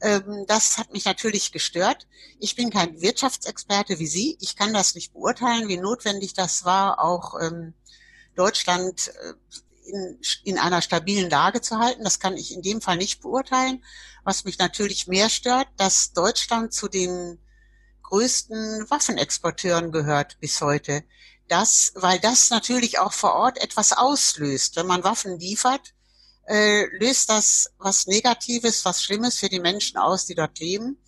[0.00, 2.06] Ähm, das hat mich natürlich gestört.
[2.38, 4.38] Ich bin kein Wirtschaftsexperte wie Sie.
[4.40, 7.74] Ich kann das nicht beurteilen, wie notwendig das war, auch ähm,
[8.36, 9.32] Deutschland äh,
[9.84, 12.04] in, in einer stabilen Lage zu halten.
[12.04, 13.84] Das kann ich in dem Fall nicht beurteilen.
[14.24, 17.38] Was mich natürlich mehr stört, dass Deutschland zu den
[18.02, 21.04] größten Waffenexporteuren gehört bis heute.
[21.48, 24.76] Das, weil das natürlich auch vor Ort etwas auslöst.
[24.76, 25.94] Wenn man Waffen liefert,
[26.46, 30.98] äh, löst das was Negatives, was Schlimmes für die Menschen aus, die dort leben.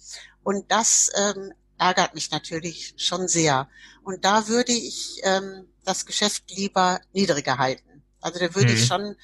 [0.43, 3.69] Und das ähm, ärgert mich natürlich schon sehr.
[4.05, 7.96] Und da würde ich ähm, das Geschäft lieber niedriger halten.
[8.21, 8.77] Also da würde mhm.
[8.77, 9.17] ich schon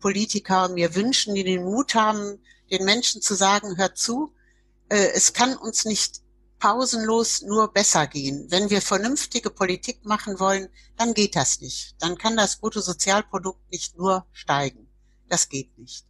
[0.00, 2.38] Politiker mir wünschen, die den Mut haben,
[2.70, 4.34] den Menschen zu sagen, hört zu,
[4.88, 6.20] äh, es kann uns nicht
[6.58, 8.46] pausenlos nur besser gehen.
[8.50, 11.94] Wenn wir vernünftige Politik machen wollen, dann geht das nicht.
[12.00, 14.88] Dann kann das Bruttosozialprodukt nicht nur steigen.
[15.28, 16.06] Das geht nicht.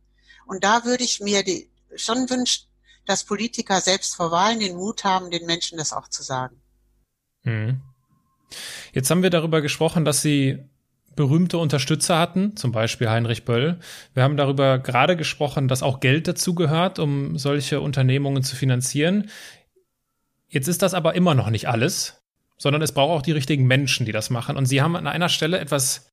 [0.47, 2.67] Und da würde ich mir die, schon wünschen,
[3.07, 6.61] dass Politiker selbst vor Wahlen den Mut haben, den Menschen das auch zu sagen.
[7.43, 7.83] Hm.
[8.93, 10.63] Jetzt haben wir darüber gesprochen, dass Sie
[11.17, 13.79] berühmte Unterstützer hatten, zum Beispiel Heinrich Böll.
[14.15, 19.31] Wir haben darüber gerade gesprochen, dass auch Geld dazu gehört, um solche Unternehmungen zu finanzieren.
[20.49, 22.23] Jetzt ist das aber immer noch nicht alles,
[22.57, 24.57] sondern es braucht auch die richtigen Menschen, die das machen.
[24.57, 26.09] Und Sie haben an einer Stelle etwas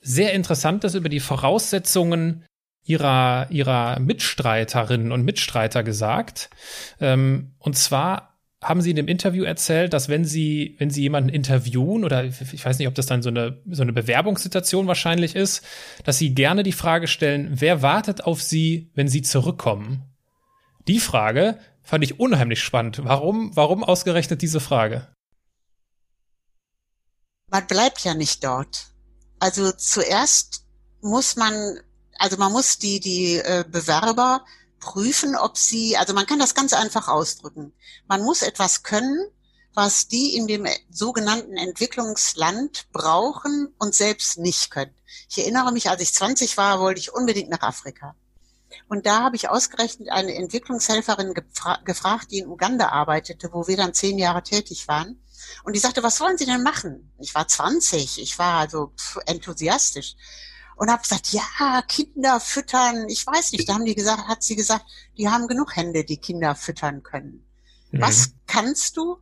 [0.00, 2.44] sehr Interessantes über die Voraussetzungen
[2.84, 6.50] ihrer, ihrer Mitstreiterinnen und Mitstreiter gesagt.
[7.00, 8.35] Ähm, und zwar
[8.66, 12.64] haben Sie in dem Interview erzählt, dass wenn Sie, wenn Sie jemanden interviewen oder ich
[12.64, 15.62] weiß nicht, ob das dann so eine, so eine Bewerbungssituation wahrscheinlich ist,
[16.04, 20.02] dass Sie gerne die Frage stellen, wer wartet auf Sie, wenn Sie zurückkommen?
[20.88, 23.00] Die Frage fand ich unheimlich spannend.
[23.04, 25.06] Warum, warum ausgerechnet diese Frage?
[27.48, 28.88] Man bleibt ja nicht dort.
[29.38, 30.64] Also zuerst
[31.00, 31.54] muss man,
[32.18, 34.44] also man muss die, die äh, Bewerber
[34.86, 37.72] prüfen, ob sie, also man kann das ganz einfach ausdrücken.
[38.06, 39.18] Man muss etwas können,
[39.74, 44.94] was die in dem sogenannten Entwicklungsland brauchen und selbst nicht können.
[45.28, 48.14] Ich erinnere mich, als ich 20 war, wollte ich unbedingt nach Afrika.
[48.88, 53.76] Und da habe ich ausgerechnet eine Entwicklungshelferin gefra gefragt, die in Uganda arbeitete, wo wir
[53.76, 55.20] dann zehn Jahre tätig waren.
[55.64, 57.12] Und die sagte, was wollen Sie denn machen?
[57.18, 58.92] Ich war 20, ich war also
[59.26, 60.14] enthusiastisch
[60.76, 63.68] und habe gesagt, ja, Kinder füttern, ich weiß nicht.
[63.68, 64.84] Da haben die gesagt, hat sie gesagt,
[65.16, 67.46] die haben genug Hände, die Kinder füttern können.
[67.90, 68.02] Mhm.
[68.02, 69.18] Was kannst du,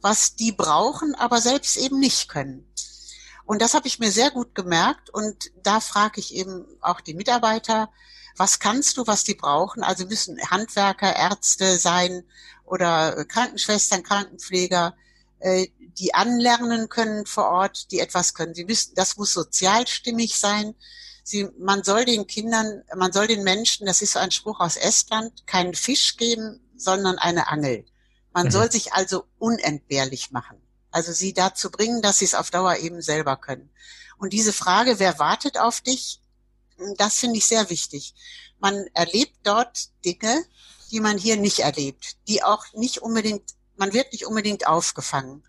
[0.00, 2.66] was die brauchen, aber selbst eben nicht können?
[3.44, 7.14] Und das habe ich mir sehr gut gemerkt und da frage ich eben auch die
[7.14, 7.90] Mitarbeiter,
[8.36, 9.82] was kannst du, was die brauchen?
[9.82, 12.24] Also müssen Handwerker, Ärzte sein
[12.64, 14.94] oder Krankenschwestern, Krankenpfleger,
[15.98, 18.54] die anlernen können vor Ort, die etwas können.
[18.54, 20.74] Sie müssen, das muss sozial stimmig sein.
[21.24, 24.76] Sie, man soll den Kindern, man soll den Menschen, das ist so ein Spruch aus
[24.76, 27.84] Estland, keinen Fisch geben, sondern eine Angel.
[28.32, 28.50] Man mhm.
[28.50, 30.56] soll sich also unentbehrlich machen.
[30.90, 33.70] Also sie dazu bringen, dass sie es auf Dauer eben selber können.
[34.18, 36.20] Und diese Frage, wer wartet auf dich,
[36.96, 38.14] das finde ich sehr wichtig.
[38.58, 40.44] Man erlebt dort Dinge,
[40.90, 45.44] die man hier nicht erlebt, die auch nicht unbedingt, man wird nicht unbedingt aufgefangen.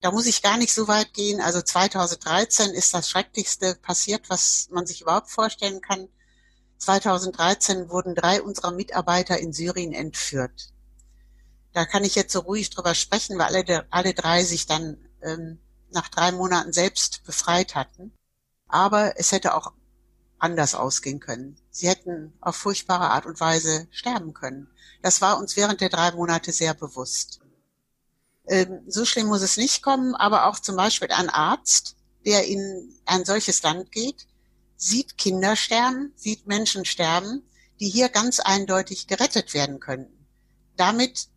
[0.00, 1.40] Da muss ich gar nicht so weit gehen.
[1.40, 6.08] Also 2013 ist das Schrecklichste passiert, was man sich überhaupt vorstellen kann.
[6.78, 10.72] 2013 wurden drei unserer Mitarbeiter in Syrien entführt.
[11.72, 15.58] Da kann ich jetzt so ruhig drüber sprechen, weil alle, alle drei sich dann ähm,
[15.90, 18.12] nach drei Monaten selbst befreit hatten.
[18.68, 19.72] Aber es hätte auch
[20.38, 21.56] anders ausgehen können.
[21.70, 24.68] Sie hätten auf furchtbare Art und Weise sterben können.
[25.02, 27.40] Das war uns während der drei Monate sehr bewusst.
[28.48, 32.94] Ähm, so schlimm muss es nicht kommen, aber auch zum Beispiel ein Arzt, der in
[33.04, 34.26] ein solches Land geht,
[34.76, 37.42] sieht Kinder sterben, sieht Menschen sterben,
[37.80, 40.28] die hier ganz eindeutig gerettet werden können.
[40.76, 41.28] Damit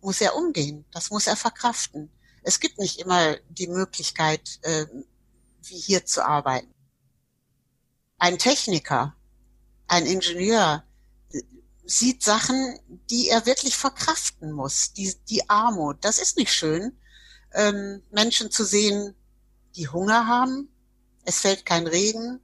[0.00, 2.10] muss er umgehen, das muss er verkraften.
[2.42, 4.86] Es gibt nicht immer die Möglichkeit, äh,
[5.62, 6.72] wie hier zu arbeiten.
[8.18, 9.14] Ein Techniker,
[9.86, 10.84] ein Ingenieur,
[11.90, 12.78] sieht Sachen,
[13.10, 14.92] die er wirklich verkraften muss.
[14.92, 17.00] Die, die Armut, das ist nicht schön.
[17.54, 19.14] Ähm, Menschen zu sehen,
[19.74, 20.68] die Hunger haben,
[21.24, 22.40] es fällt kein Regen,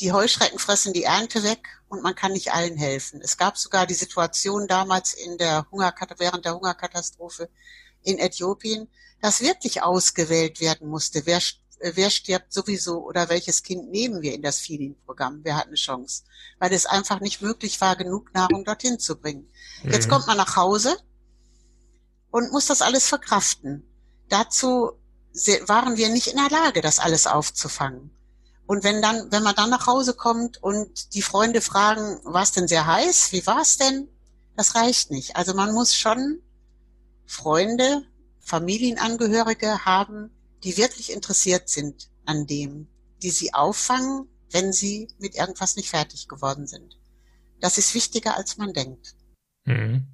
[0.00, 3.20] die Heuschrecken fressen die Ernte weg und man kann nicht allen helfen.
[3.20, 7.50] Es gab sogar die Situation damals in der während der Hungerkatastrophe
[8.02, 8.88] in Äthiopien,
[9.20, 11.40] dass wirklich ausgewählt werden musste, wer
[11.80, 15.40] wer stirbt sowieso oder welches Kind nehmen wir in das Feeding-Programm?
[15.42, 16.24] Wer hat eine Chance?
[16.58, 19.48] Weil es einfach nicht möglich war, genug Nahrung dorthin zu bringen.
[19.82, 19.92] Mhm.
[19.92, 20.96] Jetzt kommt man nach Hause
[22.30, 23.84] und muss das alles verkraften.
[24.28, 24.92] Dazu
[25.66, 28.10] waren wir nicht in der Lage, das alles aufzufangen.
[28.66, 32.52] Und wenn dann, wenn man dann nach Hause kommt und die Freunde fragen, war es
[32.52, 33.32] denn sehr heiß?
[33.32, 34.08] Wie war es denn?
[34.56, 35.36] Das reicht nicht.
[35.36, 36.40] Also man muss schon
[37.26, 38.02] Freunde,
[38.40, 42.88] Familienangehörige haben, die wirklich interessiert sind an dem,
[43.22, 46.98] die sie auffangen, wenn sie mit irgendwas nicht fertig geworden sind.
[47.60, 49.14] Das ist wichtiger, als man denkt.
[49.64, 50.06] Mhm.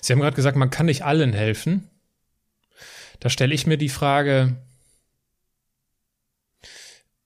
[0.00, 1.90] Sie haben gerade gesagt, man kann nicht allen helfen.
[3.20, 4.56] Da stelle ich mir die Frage,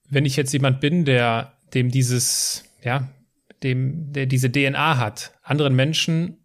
[0.08, 3.08] wenn ich jetzt jemand bin, der dem dieses, ja,
[3.62, 6.44] dem, der diese DNA hat, anderen Menschen,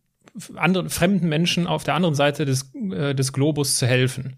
[0.56, 4.36] anderen fremden Menschen auf der anderen Seite des, äh, des Globus zu helfen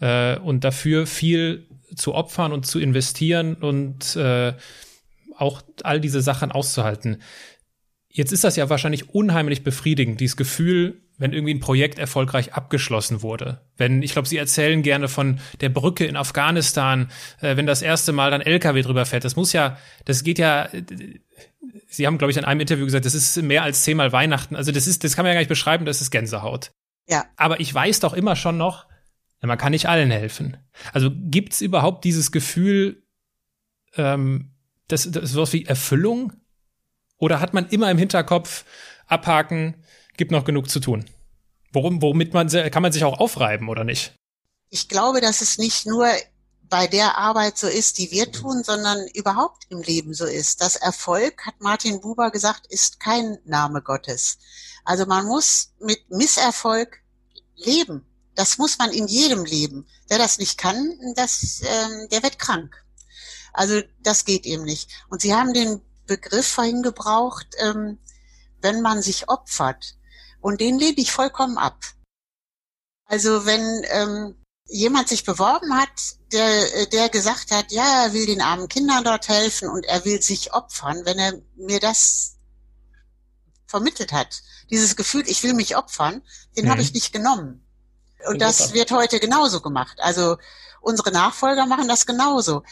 [0.00, 4.54] äh, und dafür viel zu opfern und zu investieren und äh,
[5.36, 7.22] auch all diese Sachen auszuhalten.
[8.08, 13.22] Jetzt ist das ja wahrscheinlich unheimlich befriedigend, dieses Gefühl, wenn irgendwie ein Projekt erfolgreich abgeschlossen
[13.22, 13.60] wurde.
[13.76, 18.12] Wenn, ich glaube, Sie erzählen gerne von der Brücke in Afghanistan, äh, wenn das erste
[18.12, 19.24] Mal dann LKW drüber fährt.
[19.24, 20.68] Das muss ja, das geht ja,
[21.86, 24.56] Sie haben, glaube ich, in einem Interview gesagt, das ist mehr als zehnmal Weihnachten.
[24.56, 26.72] Also das ist, das kann man ja gar nicht beschreiben, das ist Gänsehaut.
[27.08, 27.24] Ja.
[27.36, 28.86] Aber ich weiß doch immer schon noch,
[29.48, 30.56] man kann nicht allen helfen.
[30.92, 33.02] Also gibt's überhaupt dieses Gefühl,
[33.96, 34.54] ähm,
[34.88, 36.32] das, das ist was wie Erfüllung?
[37.18, 38.64] Oder hat man immer im Hinterkopf,
[39.06, 39.84] abhaken,
[40.16, 41.04] gibt noch genug zu tun?
[41.72, 44.14] Worum, womit man, kann man sich auch aufreiben oder nicht?
[44.68, 46.08] Ich glaube, dass es nicht nur
[46.68, 50.60] bei der Arbeit so ist, die wir tun, sondern überhaupt im Leben so ist.
[50.60, 54.38] Das Erfolg, hat Martin Buber gesagt, ist kein Name Gottes.
[54.84, 57.00] Also man muss mit Misserfolg
[57.56, 58.04] leben.
[58.34, 59.86] Das muss man in jedem leben.
[60.08, 62.84] Wer das nicht kann, das, ähm, der wird krank.
[63.52, 64.90] Also das geht eben nicht.
[65.08, 67.98] Und Sie haben den Begriff vorhin gebraucht, ähm,
[68.60, 69.96] wenn man sich opfert.
[70.40, 71.78] Und den lehne ich vollkommen ab.
[73.06, 74.34] Also wenn ähm,
[74.66, 79.28] jemand sich beworben hat, der, der gesagt hat, ja, er will den armen Kindern dort
[79.28, 82.36] helfen und er will sich opfern, wenn er mir das
[83.66, 86.22] vermittelt hat, dieses Gefühl, ich will mich opfern,
[86.56, 86.70] den mhm.
[86.70, 87.63] habe ich nicht genommen.
[88.26, 89.98] Und das wird heute genauso gemacht.
[90.00, 90.36] Also
[90.80, 92.62] unsere Nachfolger machen das genauso.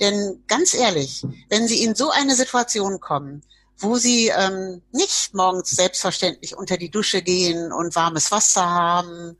[0.00, 3.42] Denn ganz ehrlich, wenn sie in so eine Situation kommen,
[3.78, 9.36] wo sie ähm, nicht morgens selbstverständlich unter die Dusche gehen und warmes Wasser haben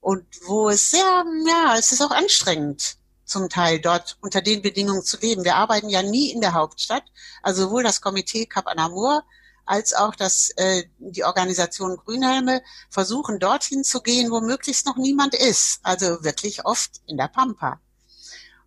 [0.00, 5.02] und wo es sehr, ja, es ist auch anstrengend zum Teil dort unter den Bedingungen
[5.02, 5.44] zu leben.
[5.44, 7.04] Wir arbeiten ja nie in der Hauptstadt,
[7.42, 9.24] also sowohl das Komitee Cap Anamur
[9.64, 15.34] als auch das, äh, die Organisation Grünhelme versuchen dorthin zu gehen, wo möglichst noch niemand
[15.34, 15.80] ist.
[15.82, 17.80] Also wirklich oft in der Pampa.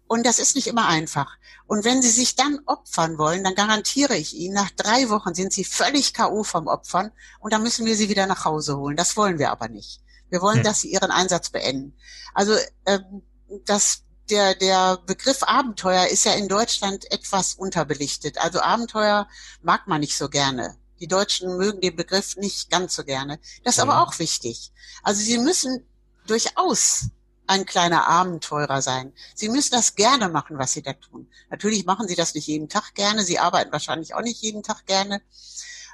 [0.08, 1.38] Und das ist nicht immer einfach.
[1.68, 5.52] Und wenn Sie sich dann opfern wollen, dann garantiere ich Ihnen, nach drei Wochen sind
[5.52, 6.44] Sie völlig K.O.
[6.44, 8.96] vom Opfern und dann müssen wir Sie wieder nach Hause holen.
[8.96, 10.02] Das wollen wir aber nicht.
[10.30, 10.64] Wir wollen, hm.
[10.64, 11.98] dass Sie Ihren Einsatz beenden.
[12.36, 12.56] Also
[12.86, 13.24] ähm,
[13.66, 18.38] das, der, der Begriff Abenteuer ist ja in Deutschland etwas unterbelichtet.
[18.38, 19.28] Also Abenteuer
[19.64, 20.78] mag man nicht so gerne.
[21.00, 23.40] Die Deutschen mögen den Begriff nicht ganz so gerne.
[23.64, 23.90] Das ist mhm.
[23.90, 24.72] aber auch wichtig.
[25.04, 25.86] Also Sie müssen
[26.28, 27.10] durchaus
[27.48, 29.14] ein kleiner Abenteurer sein.
[29.36, 31.30] Sie müssen das gerne machen, was Sie da tun.
[31.50, 33.24] Natürlich machen Sie das nicht jeden Tag gerne.
[33.24, 35.22] Sie arbeiten wahrscheinlich auch nicht jeden Tag gerne.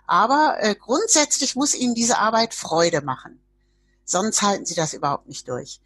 [0.08, 3.42] Aber äh, grundsätzlich muss Ihnen diese Arbeit Freude machen.
[4.06, 5.80] Sonst halten Sie das überhaupt nicht durch.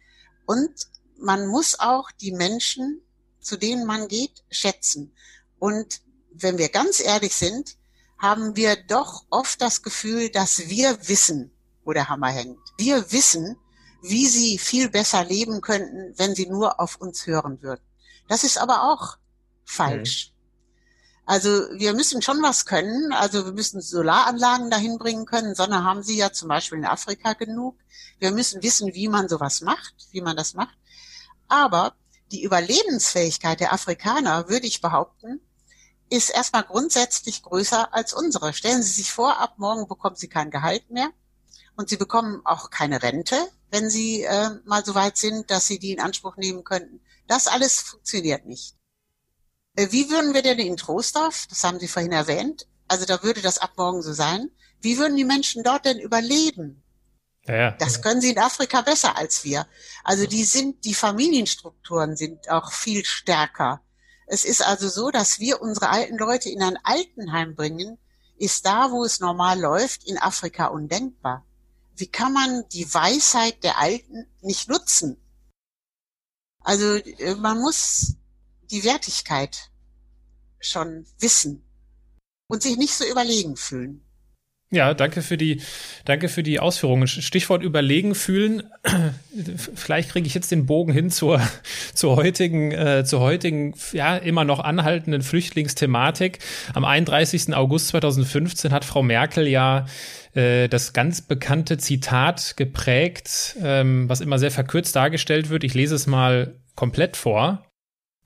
[0.46, 0.70] Und
[1.18, 3.00] man muss auch die Menschen,
[3.40, 5.14] zu denen man geht, schätzen.
[5.58, 6.00] Und
[6.32, 7.76] wenn wir ganz ehrlich sind,
[8.18, 11.50] haben wir doch oft das Gefühl, dass wir wissen,
[11.84, 12.58] wo der Hammer hängt.
[12.78, 13.56] Wir wissen,
[14.02, 17.82] wie sie viel besser leben könnten, wenn sie nur auf uns hören würden.
[18.28, 19.18] Das ist aber auch
[19.64, 20.30] falsch.
[20.30, 20.36] Mhm.
[21.26, 23.12] Also wir müssen schon was können.
[23.12, 25.56] Also wir müssen Solaranlagen dahin bringen können.
[25.56, 27.76] Sonne haben sie ja zum Beispiel in Afrika genug.
[28.20, 30.76] Wir müssen wissen, wie man sowas macht, wie man das macht.
[31.48, 31.94] Aber
[32.30, 35.40] die Überlebensfähigkeit der Afrikaner, würde ich behaupten,
[36.08, 38.52] ist erstmal grundsätzlich größer als unsere.
[38.52, 41.10] Stellen Sie sich vor, ab morgen bekommen Sie kein Gehalt mehr
[41.76, 43.36] und Sie bekommen auch keine Rente,
[43.70, 47.00] wenn Sie äh, mal so weit sind, dass Sie die in Anspruch nehmen könnten.
[47.26, 48.76] Das alles funktioniert nicht.
[49.74, 53.42] Äh, wie würden wir denn in Trostorf, das haben Sie vorhin erwähnt, also da würde
[53.42, 56.82] das ab morgen so sein, wie würden die Menschen dort denn überleben?
[57.46, 57.70] Ja, ja.
[57.72, 59.66] Das können sie in Afrika besser als wir.
[60.04, 63.80] Also die sind, die Familienstrukturen sind auch viel stärker.
[64.26, 67.98] Es ist also so, dass wir unsere alten Leute in ein Altenheim bringen,
[68.38, 71.46] ist da, wo es normal läuft, in Afrika undenkbar.
[71.94, 75.16] Wie kann man die Weisheit der Alten nicht nutzen?
[76.60, 78.16] Also äh, man muss
[78.70, 79.70] die Wertigkeit
[80.58, 81.64] schon wissen
[82.48, 84.05] und sich nicht so überlegen fühlen.
[84.72, 85.60] Ja, danke für die,
[86.04, 87.06] danke für die Ausführungen.
[87.06, 88.64] Stichwort überlegen fühlen.
[89.74, 91.40] Vielleicht kriege ich jetzt den Bogen hin zur,
[91.94, 96.40] zur heutigen, äh, zur heutigen, ja, immer noch anhaltenden Flüchtlingsthematik.
[96.74, 97.54] Am 31.
[97.54, 99.86] August 2015 hat Frau Merkel ja
[100.34, 105.62] äh, das ganz bekannte Zitat geprägt, ähm, was immer sehr verkürzt dargestellt wird.
[105.62, 107.64] Ich lese es mal komplett vor.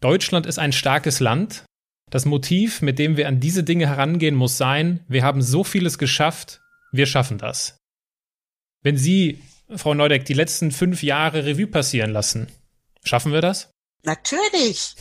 [0.00, 1.64] Deutschland ist ein starkes Land,
[2.10, 5.96] das Motiv, mit dem wir an diese Dinge herangehen, muss sein, wir haben so vieles
[5.96, 6.60] geschafft,
[6.92, 7.78] wir schaffen das.
[8.82, 9.40] Wenn Sie,
[9.76, 12.48] Frau Neudeck, die letzten fünf Jahre Revue passieren lassen,
[13.04, 13.70] schaffen wir das?
[14.02, 14.94] Natürlich.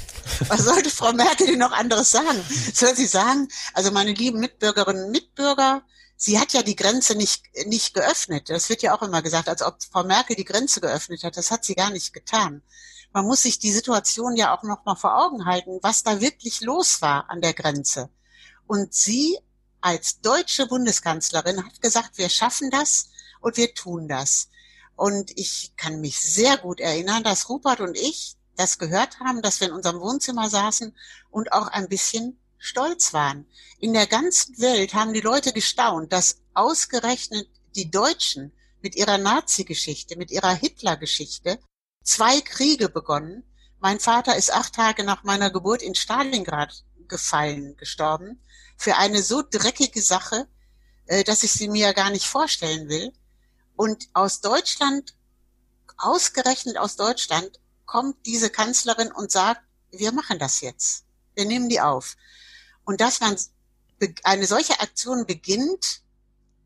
[0.47, 2.37] Was sollte Frau Merkel denn noch anderes sagen?
[2.73, 5.83] Soll sie sagen, also meine lieben Mitbürgerinnen und Mitbürger,
[6.17, 8.49] sie hat ja die Grenze nicht, nicht geöffnet.
[8.49, 11.37] Das wird ja auch immer gesagt, als ob Frau Merkel die Grenze geöffnet hat.
[11.37, 12.61] Das hat sie gar nicht getan
[13.11, 16.61] man muss sich die Situation ja auch noch mal vor Augen halten, was da wirklich
[16.61, 18.09] los war an der Grenze.
[18.67, 19.37] Und sie
[19.81, 23.09] als deutsche Bundeskanzlerin hat gesagt, wir schaffen das
[23.41, 24.49] und wir tun das.
[24.95, 29.61] Und ich kann mich sehr gut erinnern, dass Rupert und ich das gehört haben, dass
[29.61, 30.95] wir in unserem Wohnzimmer saßen
[31.29, 33.47] und auch ein bisschen stolz waren.
[33.79, 40.17] In der ganzen Welt haben die Leute gestaunt, dass ausgerechnet die Deutschen mit ihrer Nazi-Geschichte,
[40.17, 41.59] mit ihrer Hitler-Geschichte
[42.03, 43.43] zwei Kriege begonnen.
[43.79, 48.41] Mein Vater ist acht Tage nach meiner Geburt in Stalingrad gefallen, gestorben,
[48.77, 50.47] für eine so dreckige Sache,
[51.07, 53.13] äh, dass ich sie mir gar nicht vorstellen will.
[53.75, 55.15] Und aus Deutschland,
[55.97, 61.05] ausgerechnet aus Deutschland, kommt diese Kanzlerin und sagt, wir machen das jetzt.
[61.33, 62.15] Wir nehmen die auf.
[62.85, 63.35] Und dass man
[64.23, 66.01] eine solche Aktion beginnt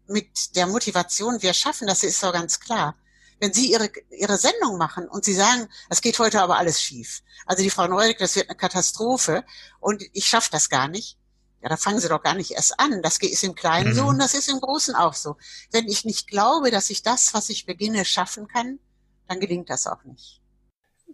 [0.08, 2.96] mit der Motivation, wir schaffen das, ist doch ganz klar
[3.44, 7.24] wenn Sie Ihre, Ihre Sendung machen und Sie sagen, es geht heute aber alles schief.
[7.46, 9.44] Also die Frau Neulich, das wird eine Katastrophe
[9.82, 11.18] und ich schaffe das gar nicht.
[11.62, 13.02] Ja, da fangen Sie doch gar nicht erst an.
[13.02, 13.96] Das ist im Kleinen mhm.
[13.96, 15.36] so und das ist im Großen auch so.
[15.72, 18.80] Wenn ich nicht glaube, dass ich das, was ich beginne, schaffen kann,
[19.28, 20.40] dann gelingt das auch nicht.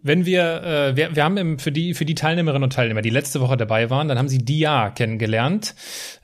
[0.02, 3.10] Wenn wir, äh, wir, wir haben im, für die für die Teilnehmerinnen und Teilnehmer, die
[3.10, 5.74] letzte Woche dabei waren, dann haben sie Dia kennengelernt.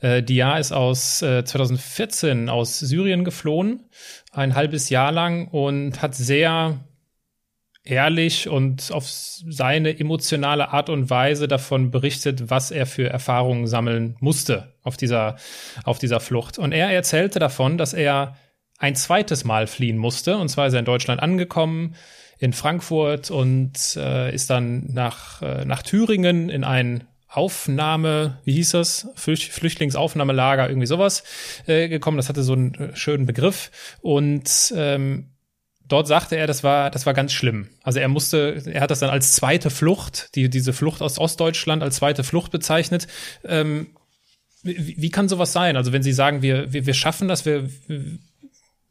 [0.00, 3.84] Äh, Dia ist aus äh, 2014 aus Syrien geflohen,
[4.32, 6.80] ein halbes Jahr lang und hat sehr
[7.84, 14.16] ehrlich und auf seine emotionale Art und Weise davon berichtet, was er für Erfahrungen sammeln
[14.20, 15.36] musste auf dieser
[15.84, 16.58] auf dieser Flucht.
[16.58, 18.36] Und er erzählte davon, dass er
[18.78, 20.36] ein zweites Mal fliehen musste.
[20.38, 21.94] Und zwar ist er in Deutschland angekommen
[22.38, 28.70] in Frankfurt und äh, ist dann nach, äh, nach Thüringen in ein Aufnahme, wie hieß
[28.70, 29.08] das?
[29.14, 31.22] Flücht Flüchtlingsaufnahmelager, irgendwie sowas
[31.66, 32.16] äh, gekommen.
[32.16, 33.70] Das hatte so einen äh, schönen Begriff.
[34.00, 35.30] Und ähm,
[35.86, 37.68] dort sagte er, das war, das war ganz schlimm.
[37.82, 41.82] Also er musste, er hat das dann als zweite Flucht, die, diese Flucht aus Ostdeutschland
[41.82, 43.06] als zweite Flucht bezeichnet.
[43.44, 43.88] Ähm,
[44.62, 45.76] wie, wie kann sowas sein?
[45.76, 47.68] Also wenn Sie sagen, wir, wir, wir schaffen das, wir,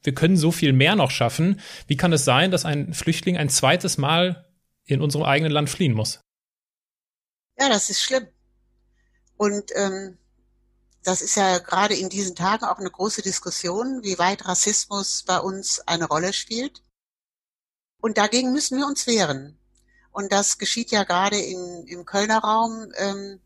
[0.05, 3.49] wir können so viel mehr noch schaffen, wie kann es sein, dass ein Flüchtling ein
[3.49, 4.45] zweites Mal
[4.85, 6.21] in unserem eigenen Land fliehen muss?
[7.57, 8.27] Ja, das ist schlimm.
[9.37, 10.17] Und ähm,
[11.03, 15.39] das ist ja gerade in diesen Tagen auch eine große Diskussion, wie weit Rassismus bei
[15.39, 16.83] uns eine Rolle spielt.
[18.01, 19.57] Und dagegen müssen wir uns wehren.
[20.11, 22.91] Und das geschieht ja gerade in, im Kölner Raum.
[22.97, 23.39] Ähm,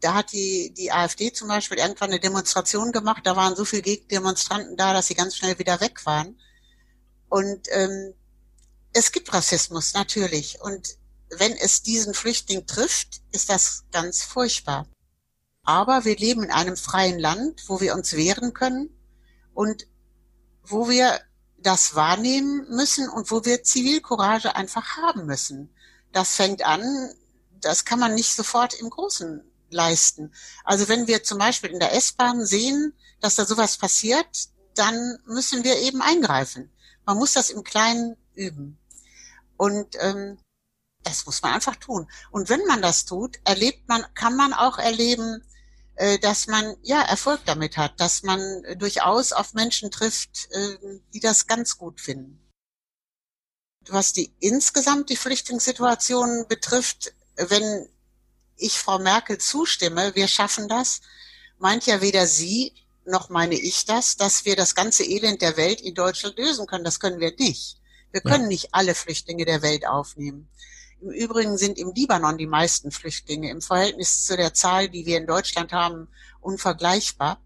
[0.00, 3.22] da hat die, die AfD zum Beispiel irgendwann eine Demonstration gemacht.
[3.24, 6.38] Da waren so viele Gegendemonstranten da, dass sie ganz schnell wieder weg waren.
[7.28, 8.14] Und ähm,
[8.92, 10.60] es gibt Rassismus, natürlich.
[10.62, 10.96] Und
[11.30, 14.86] wenn es diesen Flüchtling trifft, ist das ganz furchtbar.
[15.62, 18.88] Aber wir leben in einem freien Land, wo wir uns wehren können
[19.52, 19.86] und
[20.64, 21.20] wo wir
[21.58, 25.74] das wahrnehmen müssen und wo wir Zivilcourage einfach haben müssen.
[26.12, 26.82] Das fängt an,
[27.60, 30.32] das kann man nicht sofort im Großen leisten.
[30.64, 35.64] Also wenn wir zum Beispiel in der S-Bahn sehen, dass da sowas passiert, dann müssen
[35.64, 36.70] wir eben eingreifen.
[37.04, 38.78] Man muss das im Kleinen üben.
[39.56, 40.38] Und ähm,
[41.02, 42.10] das muss man einfach tun.
[42.30, 45.42] Und wenn man das tut, erlebt man, kann man auch erleben,
[45.96, 48.40] äh, dass man ja Erfolg damit hat, dass man
[48.78, 52.40] durchaus auf Menschen trifft, äh, die das ganz gut finden.
[53.88, 57.88] Was die insgesamt die Flüchtlingssituation betrifft, wenn
[58.60, 61.00] ich Frau Merkel zustimme, wir schaffen das,
[61.58, 62.74] meint ja weder sie
[63.06, 66.84] noch meine ich das, dass wir das ganze Elend der Welt in Deutschland lösen können.
[66.84, 67.78] Das können wir nicht.
[68.12, 68.48] Wir können ja.
[68.48, 70.48] nicht alle Flüchtlinge der Welt aufnehmen.
[71.00, 75.16] Im Übrigen sind im Libanon die meisten Flüchtlinge im Verhältnis zu der Zahl, die wir
[75.16, 76.08] in Deutschland haben,
[76.40, 77.40] unvergleichbar,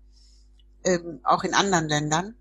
[0.85, 2.37] ähm, auch in anderen Ländern.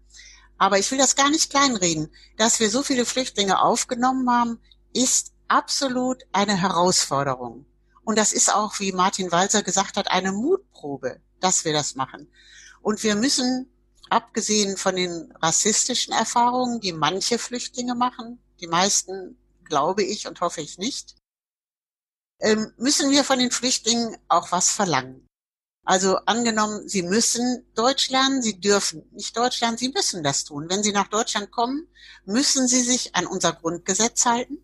[0.57, 2.09] Aber ich will das gar nicht kleinreden.
[2.38, 4.59] Dass wir so viele Flüchtlinge aufgenommen haben,
[4.93, 7.65] ist absolut eine Herausforderung.
[8.04, 12.32] Und das ist auch, wie Martin Walser gesagt hat, eine Mutprobe, dass wir das machen.
[12.82, 13.70] Und wir müssen,
[14.10, 20.62] abgesehen von den rassistischen Erfahrungen, die manche Flüchtlinge machen, die meisten glaube ich und hoffe
[20.62, 21.16] ich nicht,
[22.39, 25.26] ähm, müssen wir von den Flüchtlingen auch was verlangen.
[25.86, 30.70] Also angenommen, sie müssen Deutsch lernen, sie dürfen nicht Deutsch lernen, sie müssen das tun.
[30.70, 31.88] Wenn sie nach Deutschland kommen,
[32.26, 34.60] müssen sie sich an unser Grundgesetz halten.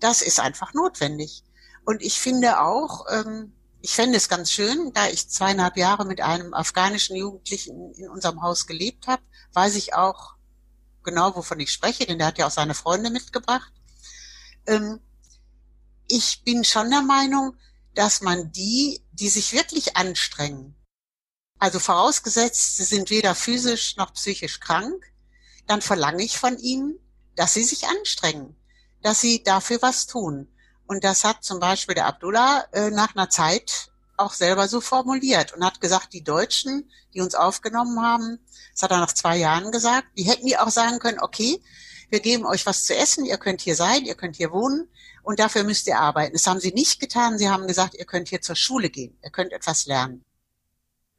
[0.00, 1.44] Das ist einfach notwendig.
[1.84, 6.20] Und ich finde auch, ähm, ich fände es ganz schön, da ich zweieinhalb Jahre mit
[6.20, 9.22] einem afghanischen Jugendlichen in unserem Haus gelebt habe,
[9.52, 10.34] weiß ich auch
[11.02, 13.72] genau, wovon ich spreche, denn der hat ja auch seine Freunde mitgebracht
[14.66, 15.00] ähm,
[16.08, 17.56] ich bin schon der Meinung,
[17.94, 20.74] dass man die, die sich wirklich anstrengen,
[21.58, 25.04] also vorausgesetzt, sie sind weder physisch noch psychisch krank,
[25.66, 26.98] dann verlange ich von ihnen,
[27.36, 28.56] dass sie sich anstrengen,
[29.02, 30.48] dass sie dafür was tun.
[30.86, 35.54] Und das hat zum Beispiel der Abdullah äh, nach einer Zeit auch selber so formuliert
[35.54, 38.38] und hat gesagt, die Deutschen, die uns aufgenommen haben,
[38.72, 41.60] das hat er nach zwei Jahren gesagt, die hätten die auch sagen können, okay,
[42.10, 44.88] wir geben euch was zu essen, ihr könnt hier sein, ihr könnt hier wohnen
[45.22, 46.34] und dafür müsst ihr arbeiten.
[46.34, 47.38] Das haben sie nicht getan.
[47.38, 50.22] Sie haben gesagt, ihr könnt hier zur Schule gehen, ihr könnt etwas lernen.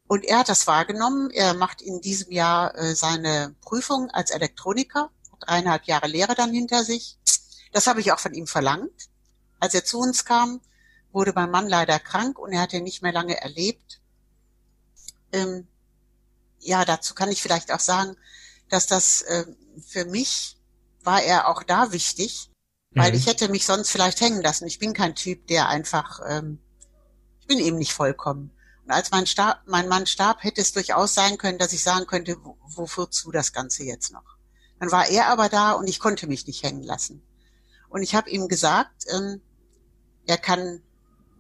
[0.07, 1.31] Und er hat das wahrgenommen.
[1.31, 5.09] Er macht in diesem Jahr äh, seine Prüfung als Elektroniker,
[5.39, 7.17] dreieinhalb Jahre Lehre dann hinter sich.
[7.71, 8.91] Das habe ich auch von ihm verlangt.
[9.63, 10.59] Als er zu uns kam,
[11.13, 14.01] wurde mein Mann leider krank und er hat ihn nicht mehr lange erlebt.
[15.31, 15.69] Ähm,
[16.59, 18.17] ja, dazu kann ich vielleicht auch sagen,
[18.67, 19.45] dass das äh,
[19.87, 20.57] für mich
[21.01, 22.51] war er auch da wichtig,
[22.91, 23.17] weil mhm.
[23.17, 24.67] ich hätte mich sonst vielleicht hängen lassen.
[24.67, 26.59] Ich bin kein Typ, der einfach, ähm,
[27.39, 28.51] ich bin eben nicht vollkommen.
[28.83, 32.05] Und als mein, Stab, mein Mann starb, hätte es durchaus sein können, dass ich sagen
[32.05, 32.35] könnte,
[32.65, 34.35] wofür zu das Ganze jetzt noch?
[34.81, 37.25] Dann war er aber da und ich konnte mich nicht hängen lassen.
[37.87, 39.39] Und ich habe ihm gesagt, ähm,
[40.25, 40.81] er kann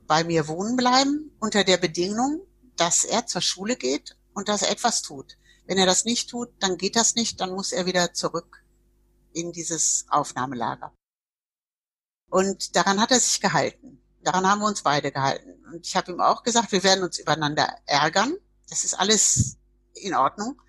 [0.07, 2.41] bei mir wohnen bleiben unter der Bedingung,
[2.75, 5.37] dass er zur Schule geht und dass er etwas tut.
[5.65, 8.63] Wenn er das nicht tut, dann geht das nicht, dann muss er wieder zurück
[9.31, 10.93] in dieses Aufnahmelager.
[12.29, 14.01] Und daran hat er sich gehalten.
[14.23, 15.63] Daran haben wir uns beide gehalten.
[15.71, 18.35] Und ich habe ihm auch gesagt, wir werden uns übereinander ärgern.
[18.69, 19.57] Das ist alles
[19.93, 20.61] in Ordnung.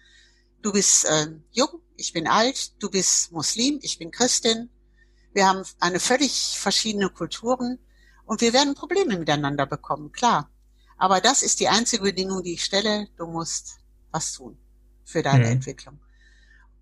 [0.62, 4.70] Du bist äh, jung, ich bin alt, du bist Muslim, ich bin Christin.
[5.32, 7.78] Wir haben eine völlig verschiedene Kulturen
[8.26, 10.50] und wir werden Probleme miteinander bekommen, klar.
[10.96, 13.08] Aber das ist die einzige Bedingung, die ich stelle.
[13.16, 13.78] Du musst
[14.10, 14.56] was tun
[15.04, 15.52] für deine mhm.
[15.52, 15.98] Entwicklung.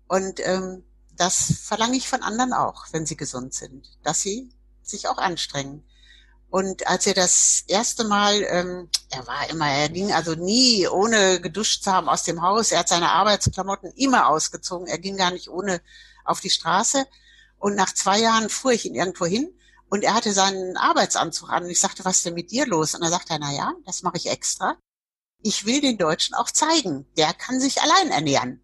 [0.07, 0.83] Und ähm,
[1.15, 4.49] das verlange ich von anderen auch, wenn sie gesund sind, dass sie
[4.81, 5.83] sich auch anstrengen.
[6.49, 11.41] Und als er das erste Mal, ähm, er war immer, er ging also nie ohne
[11.41, 12.71] geduscht zu haben aus dem Haus.
[12.71, 14.87] Er hat seine Arbeitsklamotten immer ausgezogen.
[14.87, 15.81] Er ging gar nicht ohne
[16.23, 17.07] auf die Straße
[17.57, 19.49] und nach zwei Jahren fuhr ich ihn irgendwo hin
[19.93, 22.95] und er hatte seinen Arbeitsanzug an und ich sagte, was ist denn mit dir los?
[22.95, 24.75] Und er sagte, na ja, das mache ich extra.
[25.43, 28.59] Ich will den Deutschen auch zeigen, der kann sich allein ernähren.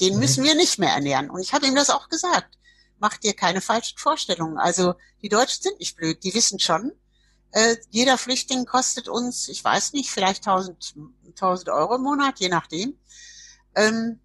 [0.00, 0.20] Den mhm.
[0.20, 1.28] müssen wir nicht mehr ernähren.
[1.28, 2.56] Und ich habe ihm das auch gesagt.
[2.98, 4.56] Mach dir keine falschen Vorstellungen.
[4.56, 6.92] Also die Deutschen sind nicht blöd, die wissen schon,
[7.50, 10.94] äh, jeder Flüchtling kostet uns, ich weiß nicht, vielleicht 1000,
[11.26, 12.98] 1000 Euro im Monat, je nachdem.
[13.74, 14.18] Ähm,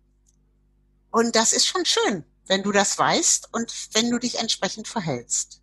[1.12, 5.60] und das ist schon schön, wenn du das weißt und wenn du dich entsprechend verhältst.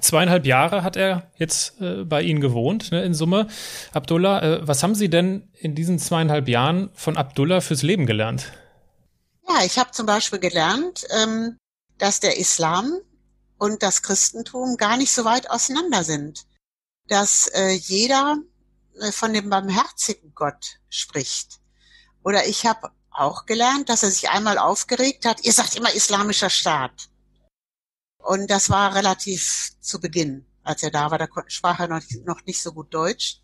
[0.00, 3.48] Zweieinhalb Jahre hat er jetzt äh, bei Ihnen gewohnt, ne, in Summe.
[3.92, 8.52] Abdullah, äh, was haben Sie denn in diesen zweieinhalb Jahren von Abdullah fürs Leben gelernt?
[9.48, 11.56] Ja, ich habe zum Beispiel gelernt, ähm,
[11.98, 12.98] dass der Islam
[13.58, 16.44] und das Christentum gar nicht so weit auseinander sind.
[17.08, 18.38] Dass äh, jeder
[19.00, 21.60] äh, von dem barmherzigen Gott spricht.
[22.24, 25.44] Oder ich habe auch gelernt, dass er sich einmal aufgeregt hat.
[25.44, 27.08] Ihr sagt immer islamischer Staat.
[28.22, 31.18] Und das war relativ zu Beginn, als er da war.
[31.18, 33.40] Da sprach er noch, noch nicht so gut Deutsch.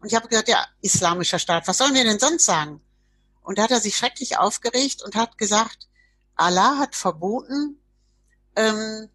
[0.00, 2.80] Und ich habe gesagt, ja, islamischer Staat, was sollen wir denn sonst sagen?
[3.42, 5.88] Und da hat er sich schrecklich aufgeregt und hat gesagt,
[6.36, 7.80] Allah hat verboten,
[8.54, 9.08] ähm,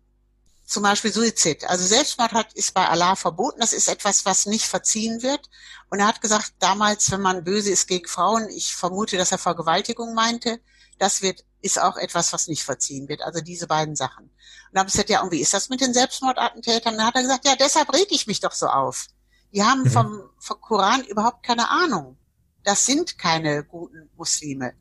[0.65, 1.65] zum Beispiel Suizid.
[1.65, 3.59] Also Selbstmord hat, ist bei Allah verboten.
[3.59, 5.49] Das ist etwas, was nicht verziehen wird.
[5.89, 9.37] Und er hat gesagt, damals, wenn man böse ist gegen Frauen, ich vermute, dass er
[9.37, 10.59] Vergewaltigung meinte,
[10.97, 13.21] das wird, ist auch etwas, was nicht verziehen wird.
[13.21, 14.25] Also diese beiden Sachen.
[14.25, 14.31] Und
[14.73, 16.97] dann habe ich gesagt, ja, und wie ist das mit den Selbstmordattentätern?
[16.97, 19.07] Dann hat er gesagt, ja, deshalb reg ich mich doch so auf.
[19.53, 19.91] Die haben mhm.
[19.91, 22.17] vom, vom Koran überhaupt keine Ahnung.
[22.63, 24.73] Das sind keine guten Muslime.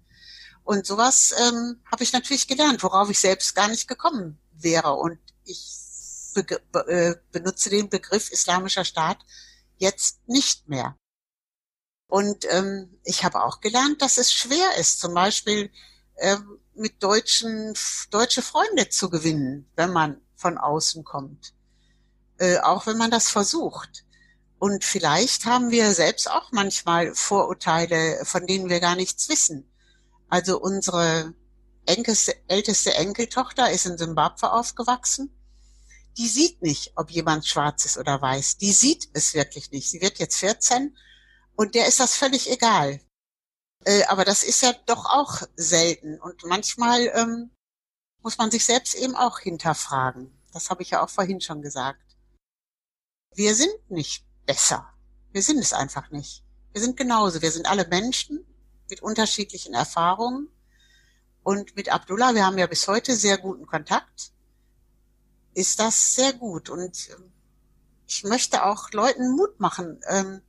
[0.65, 4.95] Und sowas ähm, habe ich natürlich gelernt, worauf ich selbst gar nicht gekommen wäre.
[4.95, 5.79] Und ich
[6.35, 9.19] be be benutze den Begriff Islamischer Staat
[9.77, 10.97] jetzt nicht mehr.
[12.09, 15.71] Und ähm, ich habe auch gelernt, dass es schwer ist, zum Beispiel
[16.19, 17.75] ähm, mit deutschen
[18.11, 21.55] deutsche Freunde zu gewinnen, wenn man von außen kommt,
[22.39, 24.05] äh, auch wenn man das versucht.
[24.59, 29.69] Und vielleicht haben wir selbst auch manchmal Vorurteile, von denen wir gar nichts wissen.
[30.29, 31.35] Also unsere
[31.87, 35.37] enkelste, älteste Enkeltochter ist in Simbabwe aufgewachsen
[36.19, 38.59] die sieht nicht, ob jemand schwarz ist oder weiß.
[38.59, 39.91] Die sieht es wirklich nicht.
[39.91, 40.97] Sie wird jetzt 14
[41.57, 43.01] und der ist das völlig egal.
[43.85, 46.21] Äh, aber das ist ja doch auch selten.
[46.21, 47.51] Und manchmal ähm,
[48.23, 50.33] muss man sich selbst eben auch hinterfragen.
[50.53, 52.17] Das habe ich ja auch vorhin schon gesagt.
[53.35, 54.87] Wir sind nicht besser.
[55.33, 56.45] Wir sind es einfach nicht.
[56.73, 57.43] Wir sind genauso.
[57.43, 58.45] Wir sind alle Menschen
[58.89, 60.49] mit unterschiedlichen Erfahrungen.
[61.43, 64.33] Und mit Abdullah, wir haben ja bis heute sehr guten Kontakt
[65.55, 66.71] ist das sehr gut.
[66.71, 67.33] Und ähm,
[68.07, 70.43] ich möchte auch Leuten Mut machen, ähm,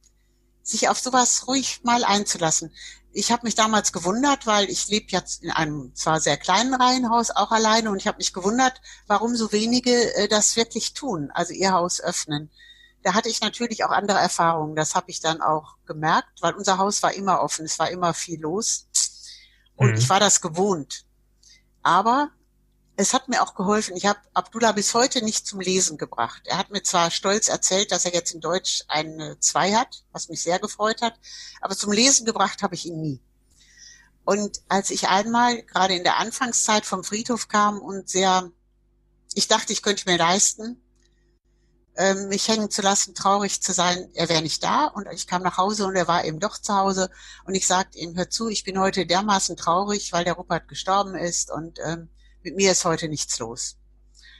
[0.63, 2.73] sich auf sowas ruhig mal einzulassen.
[3.11, 7.29] Ich habe mich damals gewundert, weil ich lebe jetzt in einem zwar sehr kleinen Reihenhaus
[7.29, 11.53] auch alleine und ich habe mich gewundert, warum so wenige äh, das wirklich tun, also
[11.53, 12.49] ihr Haus öffnen.
[13.03, 14.75] Da hatte ich natürlich auch andere Erfahrungen.
[14.75, 18.13] Das habe ich dann auch gemerkt, weil unser Haus war immer offen, es war immer
[18.13, 18.87] viel los
[19.75, 19.97] und mhm.
[19.97, 21.05] ich war das gewohnt.
[21.83, 22.31] Aber
[22.95, 23.95] es hat mir auch geholfen.
[23.95, 26.43] Ich habe Abdullah bis heute nicht zum Lesen gebracht.
[26.45, 30.29] Er hat mir zwar stolz erzählt, dass er jetzt in Deutsch eine zwei hat, was
[30.29, 31.19] mich sehr gefreut hat,
[31.61, 33.21] aber zum Lesen gebracht habe ich ihn nie.
[34.25, 38.51] Und als ich einmal gerade in der Anfangszeit vom Friedhof kam und sehr,
[39.33, 40.79] ich dachte, ich könnte mir leisten,
[41.95, 44.85] ähm, mich hängen zu lassen, traurig zu sein, er wäre nicht da.
[44.85, 47.09] Und ich kam nach Hause und er war eben doch zu Hause.
[47.45, 51.15] Und ich sagte ihm, hör zu, ich bin heute dermaßen traurig, weil der Rupert gestorben
[51.15, 52.09] ist und ähm,
[52.43, 53.77] mit mir ist heute nichts los.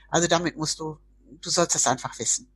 [0.09, 0.97] Also damit musst du,
[1.41, 2.51] du sollst das einfach wissen.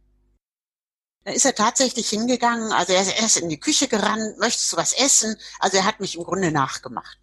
[1.23, 4.93] Dann ist er tatsächlich hingegangen, also er ist in die Küche gerannt, möchtest du was
[4.93, 5.35] essen?
[5.59, 7.17] Also er hat mich im Grunde nachgemacht.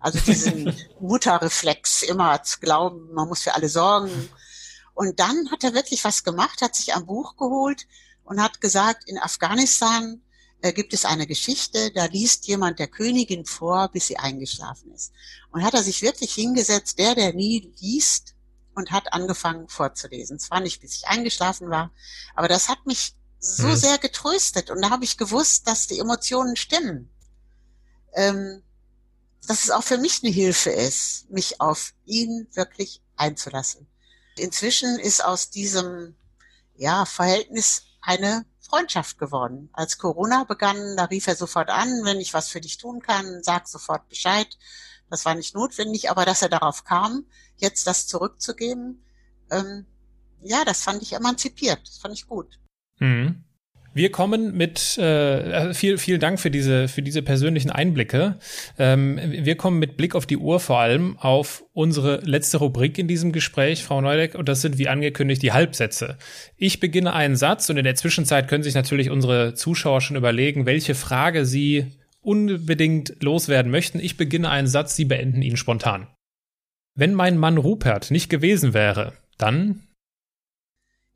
[0.00, 4.30] Also diesen Mutterreflex, immer zu glauben, man muss für alle sorgen.
[4.94, 7.86] Und dann hat er wirklich was gemacht, hat sich ein Buch geholt
[8.24, 10.22] und hat gesagt, in Afghanistan
[10.62, 15.12] äh, gibt es eine Geschichte, da liest jemand der Königin vor, bis sie eingeschlafen ist.
[15.50, 18.34] Und hat er sich wirklich hingesetzt, der, der nie liest,
[18.78, 20.38] und hat angefangen vorzulesen.
[20.38, 21.90] Zwar nicht, bis ich eingeschlafen war,
[22.36, 23.76] aber das hat mich so mhm.
[23.76, 24.70] sehr getröstet.
[24.70, 27.10] Und da habe ich gewusst, dass die Emotionen stimmen.
[28.14, 28.62] Ähm,
[29.46, 33.86] dass es auch für mich eine Hilfe ist, mich auf ihn wirklich einzulassen.
[34.36, 36.14] Inzwischen ist aus diesem
[36.76, 39.70] ja, Verhältnis eine Freundschaft geworden.
[39.72, 43.42] Als Corona begann, da rief er sofort an, wenn ich was für dich tun kann,
[43.42, 44.58] sag sofort Bescheid.
[45.10, 47.24] Das war nicht notwendig, aber dass er darauf kam,
[47.56, 49.02] jetzt das zurückzugeben,
[49.50, 49.86] ähm,
[50.42, 51.80] ja, das fand ich emanzipiert.
[51.86, 52.58] Das fand ich gut.
[52.98, 53.44] Mhm.
[53.98, 58.36] Wir kommen mit äh, viel, vielen Dank für diese für diese persönlichen Einblicke.
[58.78, 63.08] Ähm, wir kommen mit Blick auf die Uhr vor allem auf unsere letzte Rubrik in
[63.08, 66.16] diesem Gespräch, Frau Neudeck, und das sind wie angekündigt die Halbsätze.
[66.56, 70.64] Ich beginne einen Satz und in der Zwischenzeit können sich natürlich unsere Zuschauer schon überlegen,
[70.64, 71.86] welche Frage sie
[72.20, 73.98] unbedingt loswerden möchten.
[73.98, 76.06] Ich beginne einen Satz, Sie beenden ihn spontan.
[76.94, 79.87] Wenn mein Mann Rupert nicht gewesen wäre, dann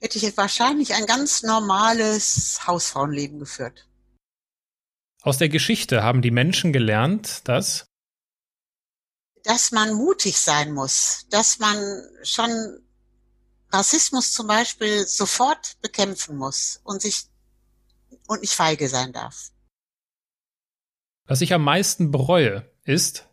[0.03, 3.87] hätte ich wahrscheinlich ein ganz normales Hausfrauenleben geführt.
[5.23, 7.87] Aus der Geschichte haben die Menschen gelernt, dass
[9.45, 11.77] dass man mutig sein muss, dass man
[12.23, 12.81] schon
[13.73, 17.25] Rassismus zum Beispiel sofort bekämpfen muss und sich
[18.29, 19.51] und nicht feige sein darf.
[21.27, 23.29] Was ich am meisten bereue, ist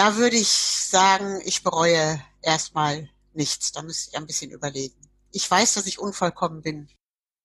[0.00, 3.72] Da würde ich sagen, ich bereue erstmal nichts.
[3.72, 4.96] Da müsste ich ein bisschen überlegen.
[5.30, 6.88] Ich weiß, dass ich unvollkommen bin.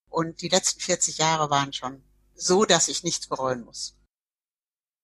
[0.10, 2.02] Und die letzten 40 Jahre waren schon
[2.34, 3.98] so, dass ich nichts bereuen muss.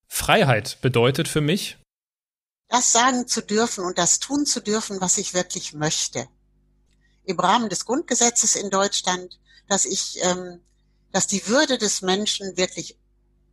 [0.07, 1.77] Freiheit bedeutet für mich,
[2.69, 6.29] das sagen zu dürfen und das tun zu dürfen, was ich wirklich möchte.
[7.25, 10.61] Im Rahmen des Grundgesetzes in Deutschland, dass ich, ähm,
[11.11, 12.97] dass die Würde des Menschen wirklich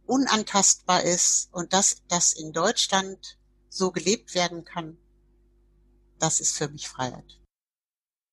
[0.07, 3.38] unantastbar ist und dass das in Deutschland
[3.78, 4.96] so gelebt werden kann,
[6.18, 7.38] das ist für mich Freiheit.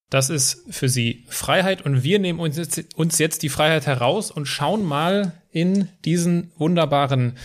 [0.09, 4.31] Das ist für Sie Freiheit und wir nehmen uns jetzt, uns jetzt die Freiheit heraus
[4.31, 7.37] und schauen mal in diesen wunderbaren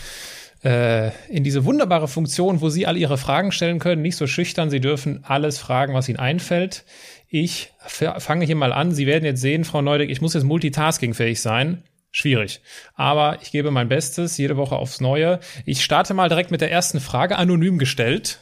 [0.63, 4.03] äh, in diese wunderbare Funktion, wo Sie all Ihre Fragen stellen können.
[4.03, 6.85] Nicht so schüchtern, Sie dürfen alles fragen, was Ihnen einfällt.
[7.27, 8.91] Ich fange hier mal an.
[8.91, 11.83] Sie werden jetzt sehen, Frau Neudeck, ich muss jetzt multitaskingfähig sein.
[12.11, 12.61] Schwierig.
[12.93, 15.39] Aber ich gebe mein Bestes, jede Woche aufs Neue.
[15.65, 18.39] Ich starte mal direkt mit der ersten Frage, anonym gestellt.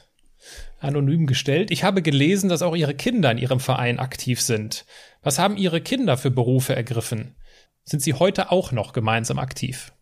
[0.79, 1.69] Anonym gestellt.
[1.71, 4.85] Ich habe gelesen, dass auch Ihre Kinder in Ihrem Verein aktiv sind.
[5.21, 7.35] Was haben Ihre Kinder für Berufe ergriffen?
[7.83, 9.93] Sind Sie heute auch noch gemeinsam aktiv?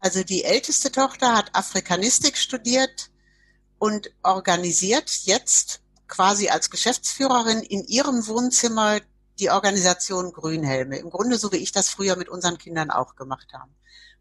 [0.00, 3.10] Also die älteste Tochter hat Afrikanistik studiert
[3.78, 9.00] und organisiert jetzt quasi als Geschäftsführerin in ihrem Wohnzimmer
[9.38, 10.98] die Organisation Grünhelme.
[10.98, 13.70] Im Grunde so wie ich das früher mit unseren Kindern auch gemacht habe.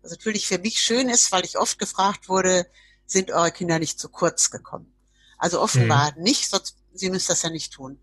[0.01, 2.65] Was natürlich für mich schön ist, weil ich oft gefragt wurde,
[3.05, 4.93] sind eure Kinder nicht zu kurz gekommen?
[5.37, 6.23] Also offenbar mhm.
[6.23, 7.99] nicht, sonst sie müsst das ja nicht tun.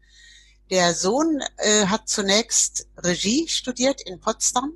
[0.70, 4.74] Der Sohn äh, hat zunächst Regie studiert in Potsdam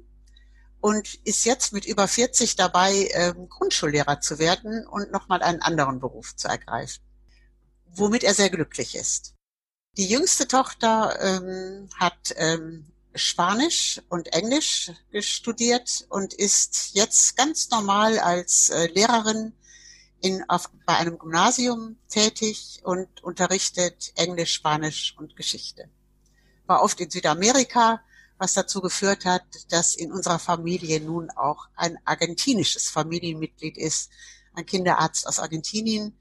[0.80, 6.00] und ist jetzt mit über 40 dabei, ähm, Grundschullehrer zu werden und nochmal einen anderen
[6.00, 7.02] Beruf zu ergreifen,
[7.86, 9.34] womit er sehr glücklich ist.
[9.98, 14.90] Die jüngste Tochter ähm, hat ähm, Spanisch und Englisch
[15.20, 19.52] studiert und ist jetzt ganz normal als äh, Lehrerin
[20.22, 25.90] in, auf, bei einem Gymnasium tätig und unterrichtet Englisch, Spanisch und Geschichte.
[26.64, 28.00] War oft in Südamerika,
[28.38, 34.10] was dazu geführt hat, dass in unserer Familie nun auch ein argentinisches Familienmitglied ist,
[34.54, 36.16] ein Kinderarzt aus Argentinien.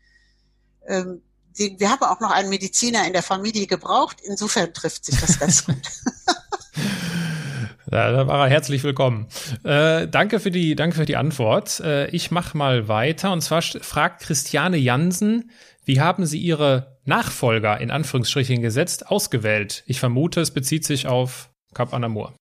[0.88, 1.22] Ähm,
[1.56, 4.18] wir haben auch noch einen Mediziner in der Familie gebraucht.
[4.24, 5.76] Insofern trifft sich das ganz gut.
[7.92, 9.28] Ja, da war er herzlich willkommen.
[9.66, 11.82] Äh, danke für die, danke für die Antwort.
[11.82, 15.52] Äh, ich mache mal weiter und zwar fragt Christiane Jansen,
[15.84, 19.84] wie haben Sie Ihre Nachfolger in Anführungsstrichen gesetzt ausgewählt?
[19.88, 22.34] Ich vermute, es bezieht sich auf Cap Anamur.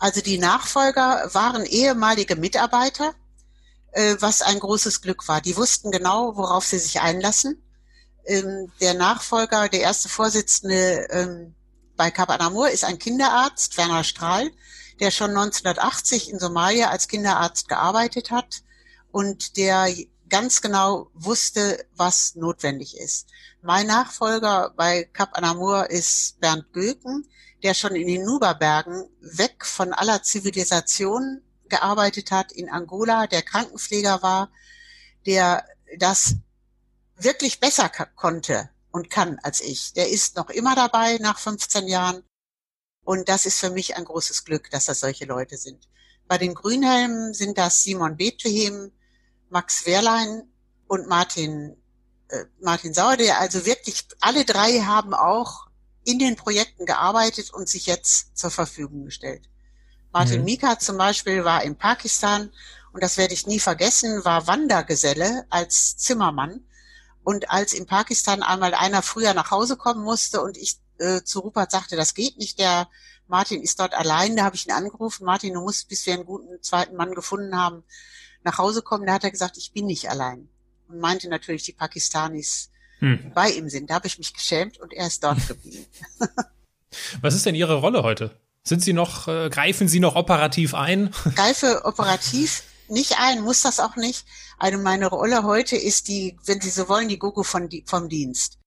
[0.00, 3.14] Also die Nachfolger waren ehemalige Mitarbeiter,
[3.92, 5.42] äh, was ein großes Glück war.
[5.42, 7.62] Die wussten genau, worauf sie sich einlassen
[8.26, 11.54] ähm, der Nachfolger, der erste Vorsitzende ähm,
[11.96, 14.50] bei Kap Anamur ist ein Kinderarzt, Werner Strahl,
[15.00, 18.62] der schon 1980 in Somalia als Kinderarzt gearbeitet hat
[19.10, 19.88] und der
[20.28, 23.28] ganz genau wusste, was notwendig ist.
[23.62, 27.28] Mein Nachfolger bei Kap Anamur ist Bernd Göken,
[27.62, 34.22] der schon in den Nuba-Bergen weg von aller Zivilisation gearbeitet hat in Angola, der Krankenpfleger
[34.22, 34.50] war,
[35.26, 35.64] der
[35.98, 36.36] das
[37.16, 42.22] wirklich besser konnte und kann als ich, der ist noch immer dabei nach 15 Jahren.
[43.02, 45.88] Und das ist für mich ein großes Glück, dass das solche Leute sind.
[46.26, 48.92] Bei den Grünhelmen sind das Simon Bethlehem,
[49.50, 50.48] Max Wehrlein
[50.86, 51.76] und Martin,
[52.28, 55.66] äh, Martin Sauer, der also wirklich alle drei haben auch
[56.04, 59.48] in den Projekten gearbeitet und sich jetzt zur Verfügung gestellt.
[60.12, 60.44] Martin mhm.
[60.44, 62.52] Mika zum Beispiel war in Pakistan
[62.92, 66.64] und das werde ich nie vergessen, war Wandergeselle als Zimmermann
[67.24, 71.40] und als in Pakistan einmal einer früher nach Hause kommen musste und ich äh, zu
[71.40, 72.88] Rupert sagte, das geht nicht, der
[73.26, 76.26] Martin ist dort allein, da habe ich ihn angerufen, Martin, du musst, bis wir einen
[76.26, 77.82] guten zweiten Mann gefunden haben,
[78.44, 79.06] nach Hause kommen.
[79.06, 80.48] Da hat er gesagt, ich bin nicht allein.
[80.88, 83.32] Und meinte natürlich die Pakistanis, hm.
[83.34, 83.90] bei ihm sind.
[83.90, 85.86] Da habe ich mich geschämt und er ist dort geblieben.
[87.22, 88.38] Was ist denn Ihre Rolle heute?
[88.62, 91.10] Sind Sie noch, äh, greifen Sie noch operativ ein?
[91.34, 94.26] Greife operativ nicht ein, muss das auch nicht.
[94.58, 98.58] Also meine Rolle heute ist die, wenn Sie so wollen, die Gogo von, vom Dienst.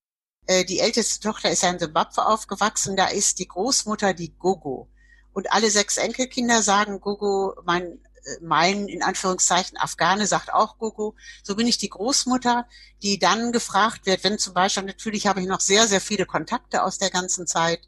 [0.48, 4.90] Äh, die älteste Tochter ist ja in Zimbabwe aufgewachsen, da ist die Großmutter die Gogo.
[5.34, 11.16] Und alle sechs Enkelkinder sagen Gogo, mein, äh, mein, in Anführungszeichen, Afghane sagt auch Gogo.
[11.44, 12.68] So bin ich die Großmutter,
[13.04, 16.84] die dann gefragt wird, wenn zum Beispiel, natürlich habe ich noch sehr, sehr viele Kontakte
[16.84, 17.88] aus der ganzen Zeit.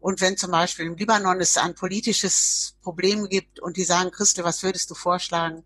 [0.00, 4.44] Und wenn zum Beispiel im Libanon es ein politisches Problem gibt und die sagen, Christel,
[4.44, 5.62] was würdest du vorschlagen?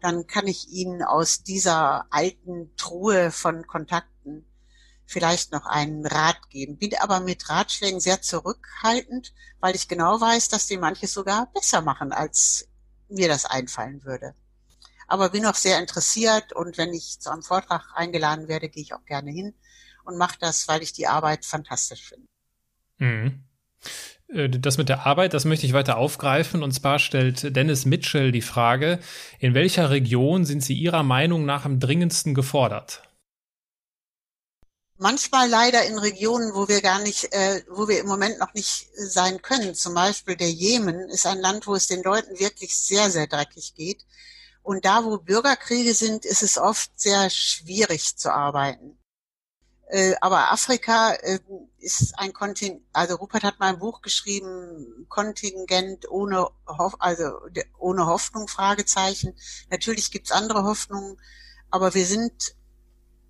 [0.00, 4.44] Dann kann ich ihnen aus dieser alten Truhe von Kontakten
[5.06, 6.76] vielleicht noch einen Rat geben.
[6.76, 11.80] Bin aber mit Ratschlägen sehr zurückhaltend, weil ich genau weiß, dass die manches sogar besser
[11.80, 12.68] machen, als
[13.08, 14.34] mir das einfallen würde.
[15.08, 18.94] Aber bin auch sehr interessiert und wenn ich zu einem Vortrag eingeladen werde, gehe ich
[18.94, 19.54] auch gerne hin
[20.04, 22.28] und mache das, weil ich die Arbeit fantastisch finde.
[22.98, 23.44] Mhm.
[24.32, 26.62] Äh, das mit der Arbeit, das möchte ich weiter aufgreifen.
[26.62, 29.00] Und zwar stellt Dennis Mitchell die Frage,
[29.38, 33.02] in welcher Region sind Sie Ihrer Meinung nach am dringendsten gefordert?
[35.00, 38.88] manchmal leider in Regionen, wo wir gar nicht, äh, wo wir im Moment noch nicht
[38.94, 39.74] sein können.
[39.74, 43.74] Zum Beispiel der Jemen ist ein Land, wo es den Leuten wirklich sehr, sehr dreckig
[43.74, 44.04] geht.
[44.62, 48.98] Und da, wo Bürgerkriege sind, ist es oft sehr schwierig zu arbeiten.
[49.90, 51.40] Äh, aber Afrika äh,
[51.78, 57.32] ist ein Kontingent, also Rupert hat mal ein Buch geschrieben, Kontingent ohne, Hoff, also
[57.76, 59.34] ohne Hoffnung, Fragezeichen.
[59.68, 61.16] Natürlich gibt's andere Hoffnungen,
[61.70, 62.54] aber wir sind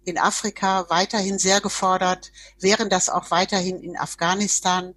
[0.04, 4.94] in Afrika weiterhin sehr gefordert, wären das auch weiterhin in Afghanistan.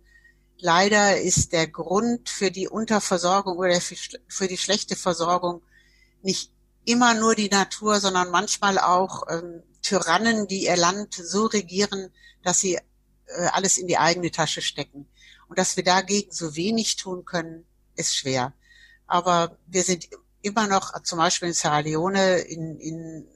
[0.57, 5.61] Leider ist der Grund für die Unterversorgung oder für die schlechte Versorgung
[6.24, 6.51] nicht
[6.84, 12.11] immer nur die Natur, sondern manchmal auch ähm, Tyrannen, die ihr Land so regieren,
[12.41, 12.81] dass sie äh,
[13.51, 15.07] alles in die eigene Tasche stecken.
[15.47, 17.65] Und dass wir dagegen so wenig tun können,
[17.95, 18.53] ist schwer.
[19.05, 20.09] Aber wir sind
[20.41, 23.27] immer noch, zum Beispiel in Sierra Leone, in, in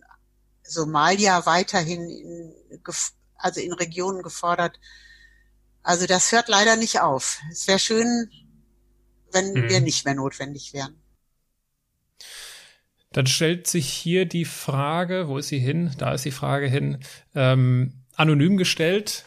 [0.64, 2.54] Somalia weiterhin in,
[3.38, 4.80] also in Regionen gefordert.
[5.84, 7.40] Also das hört leider nicht auf.
[7.52, 8.30] Es wäre schön,
[9.32, 9.70] wenn mhm.
[9.70, 11.02] wir nicht mehr notwendig wären.
[13.18, 15.92] Dann stellt sich hier die Frage, wo ist sie hin?
[15.98, 17.00] Da ist die Frage hin,
[17.34, 19.26] ähm, anonym gestellt.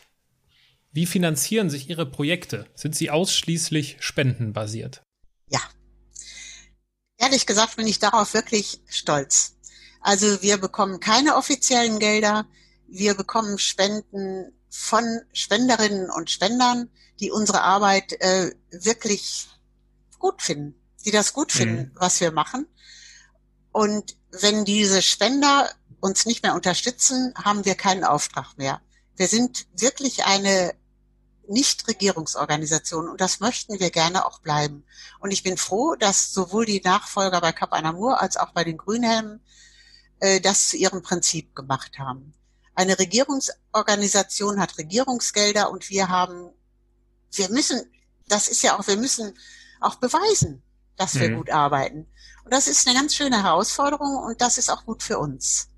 [0.93, 2.67] Wie finanzieren sich Ihre Projekte?
[2.77, 5.03] Sind sie ausschließlich spendenbasiert?
[5.49, 5.59] Ja.
[7.19, 9.57] Ehrlich gesagt bin ich darauf wirklich stolz.
[10.01, 12.47] Also wir bekommen keine offiziellen Gelder.
[12.87, 19.49] Wir bekommen Spenden von Spenderinnen und Spendern, die unsere Arbeit äh, wirklich
[20.21, 21.97] gut finden, die das gut finden, mhm.
[21.97, 22.69] was wir machen.
[23.73, 28.81] Und wenn diese Spender uns nicht mehr unterstützen, haben wir keinen Auftrag mehr.
[29.17, 30.75] Wir sind wirklich eine
[31.49, 34.85] Nichtregierungsorganisation und das möchten wir gerne auch bleiben.
[35.19, 38.79] Und ich bin froh, dass sowohl die Nachfolger bei Cap Anamur als auch bei den
[38.79, 39.41] Grünhelmen
[40.21, 42.35] äh, das zu ihrem Prinzip gemacht haben.
[42.75, 46.51] Eine Regierungsorganisation hat Regierungsgelder und wir haben,
[47.33, 47.83] wir müssen,
[48.29, 49.37] das ist ja auch, wir müssen
[49.81, 50.63] auch beweisen,
[50.97, 51.37] dass wir mhm.
[51.37, 52.07] gut arbeiten.
[52.51, 55.71] Und das ist eine ganz schöne Herausforderung und das ist auch gut für uns.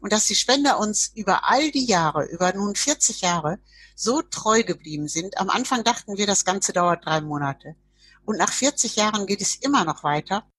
[0.00, 3.60] Und dass die Spender uns über all die Jahre, über nun 40 Jahre,
[3.94, 5.38] so treu geblieben sind.
[5.38, 7.76] Am Anfang dachten wir, das Ganze dauert drei Monate.
[8.24, 10.50] Und nach 40 Jahren geht es immer noch weiter.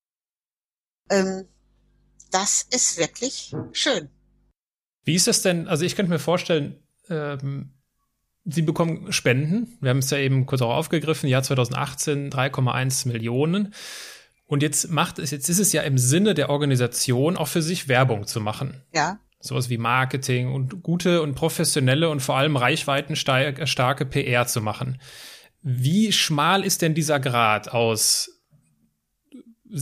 [1.10, 1.46] Ähm,
[2.30, 4.08] das ist wirklich schön.
[5.04, 5.68] Wie ist das denn?
[5.68, 7.74] Also ich könnte mir vorstellen, ähm,
[8.44, 9.76] Sie bekommen Spenden.
[9.82, 11.28] Wir haben es ja eben kurz auch aufgegriffen.
[11.28, 13.74] Jahr 2018 3,1 Millionen.
[14.52, 17.88] Und jetzt macht es, jetzt ist es ja im Sinne der Organisation auch für sich
[17.88, 18.82] Werbung zu machen.
[18.92, 19.18] Ja.
[19.40, 25.00] Sowas wie Marketing und gute und professionelle und vor allem reichweitenstarke PR zu machen.
[25.62, 28.42] Wie schmal ist denn dieser Grad aus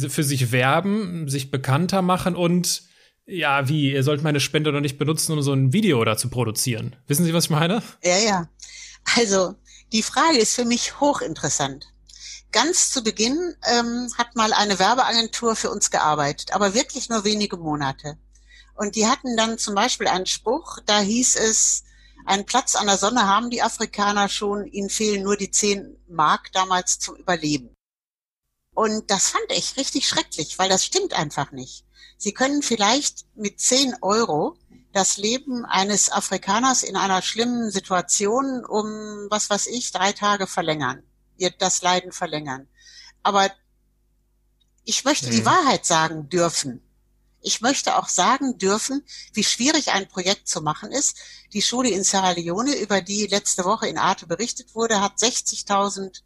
[0.08, 2.82] für sich werben, sich bekannter machen und
[3.26, 6.30] ja, wie, ihr sollt meine Spende doch nicht benutzen, um so ein Video da zu
[6.30, 6.94] produzieren.
[7.08, 7.82] Wissen Sie, was ich meine?
[8.04, 8.48] Ja, ja.
[9.16, 9.56] Also,
[9.92, 11.86] die Frage ist für mich hochinteressant.
[12.52, 17.56] Ganz zu Beginn ähm, hat mal eine Werbeagentur für uns gearbeitet, aber wirklich nur wenige
[17.56, 18.18] Monate.
[18.74, 21.84] Und die hatten dann zum Beispiel einen Spruch, da hieß es,
[22.26, 26.52] einen Platz an der Sonne haben die Afrikaner schon, ihnen fehlen nur die zehn Mark
[26.52, 27.74] damals zum Überleben.
[28.74, 31.84] Und das fand ich richtig schrecklich, weil das stimmt einfach nicht.
[32.16, 34.56] Sie können vielleicht mit 10 Euro
[34.92, 41.02] das Leben eines Afrikaners in einer schlimmen Situation um, was weiß ich, drei Tage verlängern,
[41.40, 42.68] ihr das Leiden verlängern.
[43.22, 43.50] Aber
[44.84, 45.32] ich möchte mhm.
[45.32, 46.82] die Wahrheit sagen dürfen.
[47.42, 51.16] Ich möchte auch sagen dürfen, wie schwierig ein Projekt zu machen ist.
[51.54, 56.20] Die Schule in Sierra Leone, über die letzte Woche in Arte berichtet wurde, hat 60.000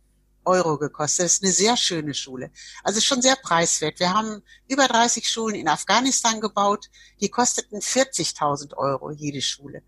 [0.44, 1.26] Euro gekostet.
[1.26, 2.50] Das ist eine sehr schöne Schule.
[2.82, 4.00] Also schon sehr preiswert.
[4.00, 6.90] Wir haben über 30 Schulen in Afghanistan gebaut.
[7.20, 9.82] Die kosteten 40.000 Euro jede Schule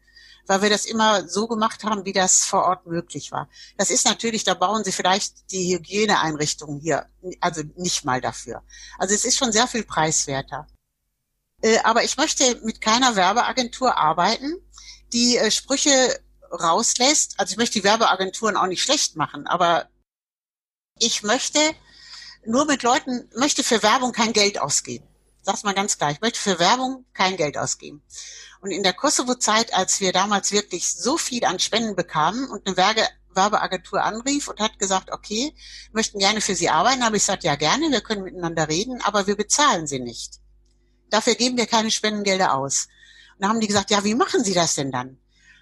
[0.46, 3.48] weil wir das immer so gemacht haben, wie das vor Ort möglich war.
[3.76, 7.06] Das ist natürlich, da bauen sie vielleicht die Hygieneeinrichtungen hier,
[7.40, 8.62] also nicht mal dafür.
[8.98, 10.66] Also es ist schon sehr viel preiswerter.
[11.62, 14.56] Äh, aber ich möchte mit keiner Werbeagentur arbeiten,
[15.12, 16.20] die äh, Sprüche
[16.50, 17.38] rauslässt.
[17.38, 19.88] Also ich möchte die Werbeagenturen auch nicht schlecht machen, aber
[20.98, 21.58] ich möchte
[22.44, 25.05] nur mit Leuten, möchte für Werbung kein Geld ausgeben.
[25.46, 26.10] Sag's mal ganz klar.
[26.10, 28.02] Ich möchte für Werbung kein Geld ausgeben.
[28.60, 32.76] Und in der Kosovo-Zeit, als wir damals wirklich so viel an Spenden bekamen und eine
[32.76, 35.54] Werbe Werbeagentur anrief und hat gesagt, okay,
[35.92, 39.28] möchten gerne für Sie arbeiten, habe ich gesagt, ja gerne, wir können miteinander reden, aber
[39.28, 40.40] wir bezahlen Sie nicht.
[41.10, 42.88] Dafür geben wir keine Spendengelder aus.
[43.34, 45.16] Und da haben die gesagt, ja, wie machen Sie das denn dann?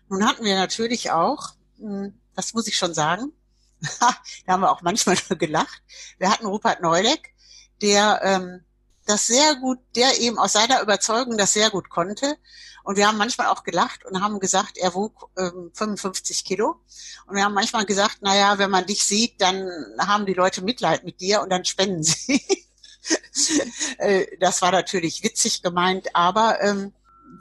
[0.08, 3.32] Nun hatten wir natürlich auch, hm, das muss ich schon sagen,
[4.00, 4.16] da
[4.46, 5.82] haben wir auch manchmal gelacht.
[6.16, 7.34] Wir hatten Rupert Neudeck,
[7.82, 8.64] der ähm,
[9.06, 12.36] das sehr gut, der eben aus seiner Überzeugung das sehr gut konnte.
[12.84, 16.76] Und wir haben manchmal auch gelacht und haben gesagt, er wog ähm, 55 Kilo.
[17.26, 20.62] Und wir haben manchmal gesagt, na ja, wenn man dich sieht, dann haben die Leute
[20.62, 22.42] Mitleid mit dir und dann spenden sie.
[23.98, 26.94] Äh, das war natürlich witzig gemeint, aber ähm,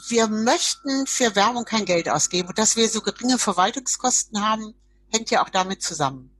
[0.09, 2.49] wir möchten für Werbung kein Geld ausgeben.
[2.49, 4.73] Und dass wir so geringe Verwaltungskosten haben,
[5.09, 6.35] hängt ja auch damit zusammen.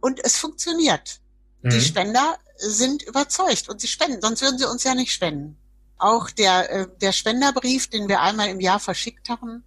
[0.00, 1.20] Und es funktioniert.
[1.62, 1.70] Mhm.
[1.70, 5.56] Die Spender sind überzeugt und sie spenden, sonst würden sie uns ja nicht spenden.
[5.96, 9.64] Auch der, äh, der Spenderbrief, den wir einmal im Jahr verschickt haben,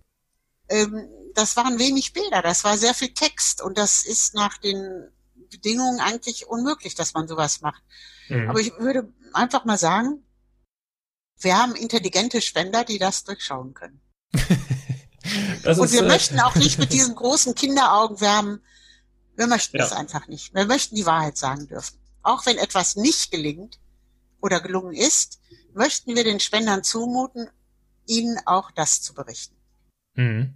[0.69, 5.09] ähm, das waren wenig Bilder, das war sehr viel Text und das ist nach den
[5.49, 7.81] Bedingungen eigentlich unmöglich, dass man sowas macht.
[8.29, 8.49] Mhm.
[8.49, 10.23] Aber ich würde einfach mal sagen,
[11.39, 14.01] wir haben intelligente Spender, die das durchschauen können.
[14.33, 18.61] und wir äh, möchten auch nicht mit diesen großen Kinderaugen werben.
[19.35, 19.83] Wir möchten ja.
[19.83, 20.53] das einfach nicht.
[20.53, 22.00] Wir möchten die Wahrheit sagen dürfen.
[22.23, 23.79] Auch wenn etwas nicht gelingt
[24.41, 25.39] oder gelungen ist,
[25.73, 27.49] möchten wir den Spendern zumuten,
[28.07, 29.55] ihnen auch das zu berichten.
[30.15, 30.53] Mhm.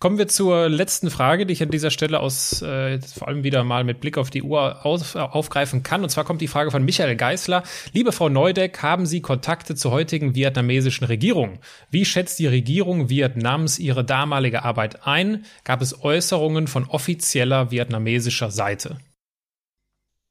[0.00, 3.62] Kommen wir zur letzten Frage, die ich an dieser Stelle aus äh, vor allem wieder
[3.64, 6.02] mal mit Blick auf die Uhr auf, aufgreifen kann.
[6.02, 7.62] Und zwar kommt die Frage von Michael Geisler.
[7.92, 11.60] Liebe Frau Neudeck, haben Sie Kontakte zur heutigen vietnamesischen Regierung?
[11.90, 15.44] Wie schätzt die Regierung Vietnams ihre damalige Arbeit ein?
[15.62, 18.98] Gab es Äußerungen von offizieller vietnamesischer Seite?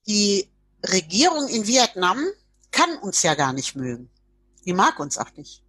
[0.08, 0.50] Die
[0.86, 2.26] Regierung in Vietnam
[2.72, 4.10] kann uns ja gar nicht mögen.
[4.66, 5.64] Die mag uns auch nicht.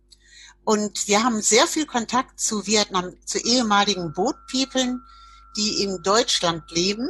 [0.64, 4.98] Und wir haben sehr viel Kontakt zu Vietnam, zu ehemaligen Bootpeople,
[5.56, 7.08] die in Deutschland leben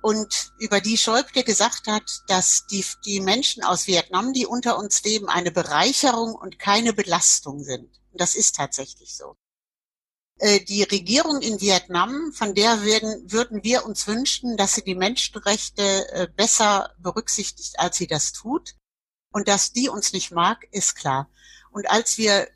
[0.00, 5.02] und über die Schäuble gesagt hat, dass die, die Menschen aus Vietnam, die unter uns
[5.02, 7.90] leben, eine Bereicherung und keine Belastung sind.
[8.12, 9.36] Und das ist tatsächlich so.
[10.38, 14.94] Äh, die Regierung in Vietnam, von der werden, würden wir uns wünschen, dass sie die
[14.94, 15.82] Menschenrechte
[16.12, 18.76] äh, besser berücksichtigt, als sie das tut.
[19.32, 21.28] Und dass die uns nicht mag, ist klar.
[21.70, 22.48] Und als wir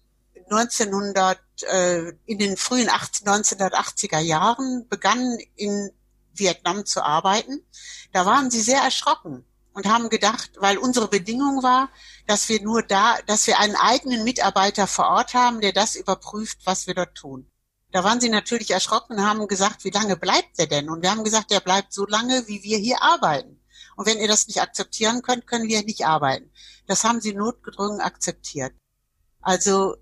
[0.51, 5.91] 1900, äh, in den frühen 1980er Jahren begannen, in
[6.35, 7.65] Vietnam zu arbeiten,
[8.13, 11.91] da waren sie sehr erschrocken und haben gedacht, weil unsere Bedingung war,
[12.27, 16.59] dass wir nur da, dass wir einen eigenen Mitarbeiter vor Ort haben, der das überprüft,
[16.65, 17.52] was wir dort tun.
[17.93, 20.89] Da waren sie natürlich erschrocken und haben gesagt, wie lange bleibt er denn?
[20.89, 23.61] Und wir haben gesagt, er bleibt so lange, wie wir hier arbeiten.
[23.97, 26.51] Und wenn ihr das nicht akzeptieren könnt, können wir nicht arbeiten.
[26.87, 28.73] Das haben sie notgedrungen akzeptiert.
[29.43, 29.97] Also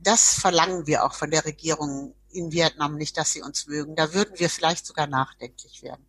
[0.00, 3.94] das verlangen wir auch von der Regierung in Vietnam nicht, dass sie uns mögen.
[3.94, 6.04] Da würden wir vielleicht sogar nachdenklich werden.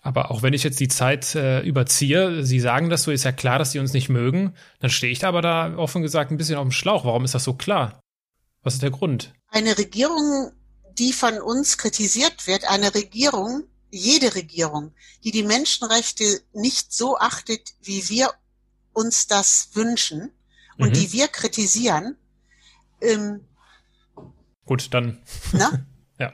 [0.00, 3.32] Aber auch wenn ich jetzt die Zeit äh, überziehe, Sie sagen das so, ist ja
[3.32, 6.38] klar, dass Sie uns nicht mögen, dann stehe ich da aber da offen gesagt ein
[6.38, 7.04] bisschen auf dem Schlauch.
[7.04, 8.00] Warum ist das so klar?
[8.66, 9.32] Was ist der Grund?
[9.46, 10.50] Eine Regierung,
[10.98, 13.62] die von uns kritisiert wird, eine Regierung,
[13.92, 14.92] jede Regierung,
[15.22, 18.34] die die Menschenrechte nicht so achtet, wie wir
[18.92, 20.32] uns das wünschen
[20.78, 20.92] und mhm.
[20.94, 22.16] die wir kritisieren,
[23.00, 23.46] ähm,
[24.64, 25.22] Gut, dann.
[25.52, 25.86] Na?
[26.18, 26.32] ja.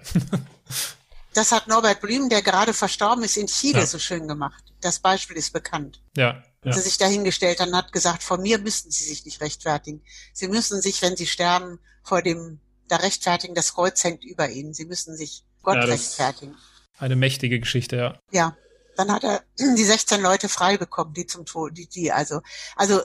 [1.35, 3.87] das hat Norbert Blüm, der gerade verstorben ist, in Chile ja.
[3.87, 4.73] so schön gemacht.
[4.81, 6.03] Das Beispiel ist bekannt.
[6.17, 6.43] Ja.
[6.65, 6.73] ja.
[6.73, 10.03] Der sich dahingestellt hat und hat gesagt, vor mir müssten Sie sich nicht rechtfertigen.
[10.33, 14.75] Sie müssen sich, wenn Sie sterben, vor dem da rechtfertigen, das Kreuz hängt über Ihnen.
[14.75, 16.55] Sie müssen sich Gott ja, rechtfertigen.
[16.99, 18.19] Eine mächtige Geschichte, ja.
[18.31, 18.57] Ja.
[18.97, 22.43] Dann hat er die 16 Leute frei bekommen, die zum Tod, die, die, also,
[22.77, 23.01] also,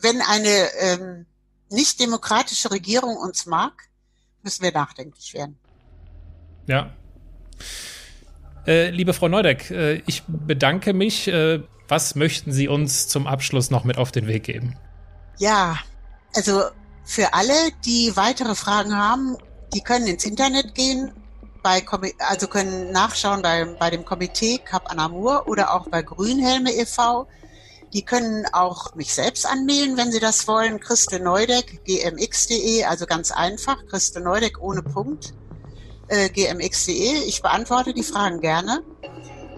[0.00, 1.26] wenn eine, ähm,
[1.70, 3.88] nicht demokratische Regierung uns mag,
[4.42, 5.58] müssen wir nachdenklich werden.
[6.66, 6.94] Ja.
[8.66, 11.28] Äh, liebe Frau Neudeck, äh, ich bedanke mich.
[11.28, 14.76] Äh, was möchten Sie uns zum Abschluss noch mit auf den Weg geben?
[15.38, 15.78] Ja,
[16.34, 16.70] also
[17.04, 19.36] für alle, die weitere Fragen haben,
[19.74, 21.12] die können ins Internet gehen,
[21.62, 21.84] bei,
[22.18, 27.26] also können nachschauen bei, bei dem Komitee Cap Anamur oder auch bei Grünhelme e.V.
[27.92, 30.80] Die können auch mich selbst anmelden, wenn sie das wollen.
[30.80, 33.86] Christel Neudeck, gmx.de, also ganz einfach.
[33.86, 35.34] Christel Neudeck ohne Punkt,
[36.08, 37.24] äh, gmx.de.
[37.26, 38.82] Ich beantworte die Fragen gerne.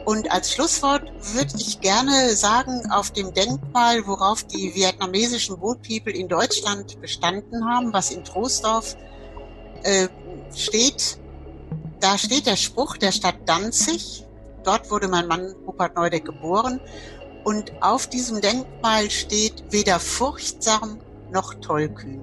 [0.04, 6.12] Und als Schlusswort würde ich gerne sagen, auf dem Denkmal, worauf die vietnamesischen Boat People
[6.12, 8.96] in Deutschland bestanden haben, was in Troisdorf
[9.82, 10.08] äh,
[10.54, 11.18] steht,
[12.04, 14.26] da steht der Spruch der Stadt Danzig.
[14.62, 16.78] Dort wurde mein Mann Rupert Neudeck geboren.
[17.44, 20.98] Und auf diesem Denkmal steht weder furchtsam
[21.30, 22.20] noch tollkühn.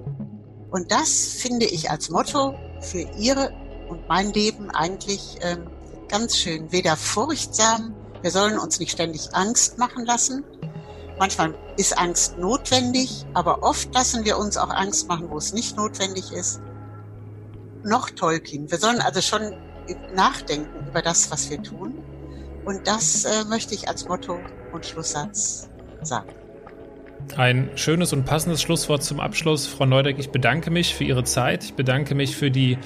[0.70, 3.52] Und das finde ich als Motto für Ihre
[3.88, 5.66] und mein Leben eigentlich ähm,
[6.08, 6.70] ganz schön.
[6.70, 10.44] Weder furchtsam, wir sollen uns nicht ständig Angst machen lassen.
[11.18, 15.76] Manchmal ist Angst notwendig, aber oft lassen wir uns auch Angst machen, wo es nicht
[15.76, 16.60] notwendig ist.
[17.84, 18.70] Noch Tolkien.
[18.70, 19.54] Wir sollen also schon
[20.14, 21.94] nachdenken über das, was wir tun.
[22.64, 24.38] Und das äh, möchte ich als Motto
[24.72, 25.68] und Schlusssatz
[26.02, 26.41] sagen.
[27.36, 29.66] Ein schönes und passendes Schlusswort zum Abschluss.
[29.66, 31.64] Frau Neudeck, ich bedanke mich für Ihre Zeit.
[31.64, 32.76] Ich bedanke mich für die,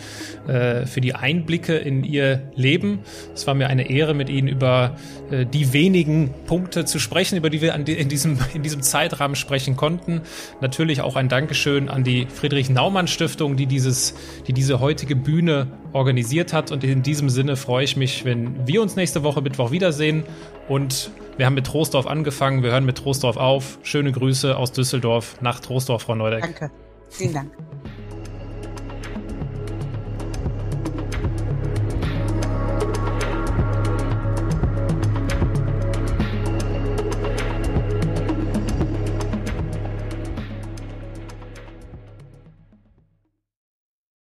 [0.47, 3.01] äh, für die Einblicke in Ihr Leben.
[3.35, 4.97] Es war mir eine Ehre, mit Ihnen über
[5.31, 9.35] äh, die wenigen Punkte zu sprechen, über die wir die, in, diesem, in diesem Zeitrahmen
[9.35, 10.21] sprechen konnten.
[10.61, 14.15] Natürlich auch ein Dankeschön an die Friedrich-Naumann-Stiftung, die, dieses,
[14.47, 15.67] die diese heutige Bühne
[15.97, 16.71] organisiert hat.
[16.71, 20.25] Und in diesem Sinne freue ich mich, wenn wir uns nächste Woche Mittwoch wiedersehen
[20.69, 23.79] und wir haben mit Troisdorf angefangen, wir hören mit Troisdorf auf.
[23.83, 26.43] Schöne Grüße aus Düsseldorf nach Troisdorf, Frau Neudeck.
[26.43, 26.71] Danke.
[27.09, 27.51] Vielen Dank.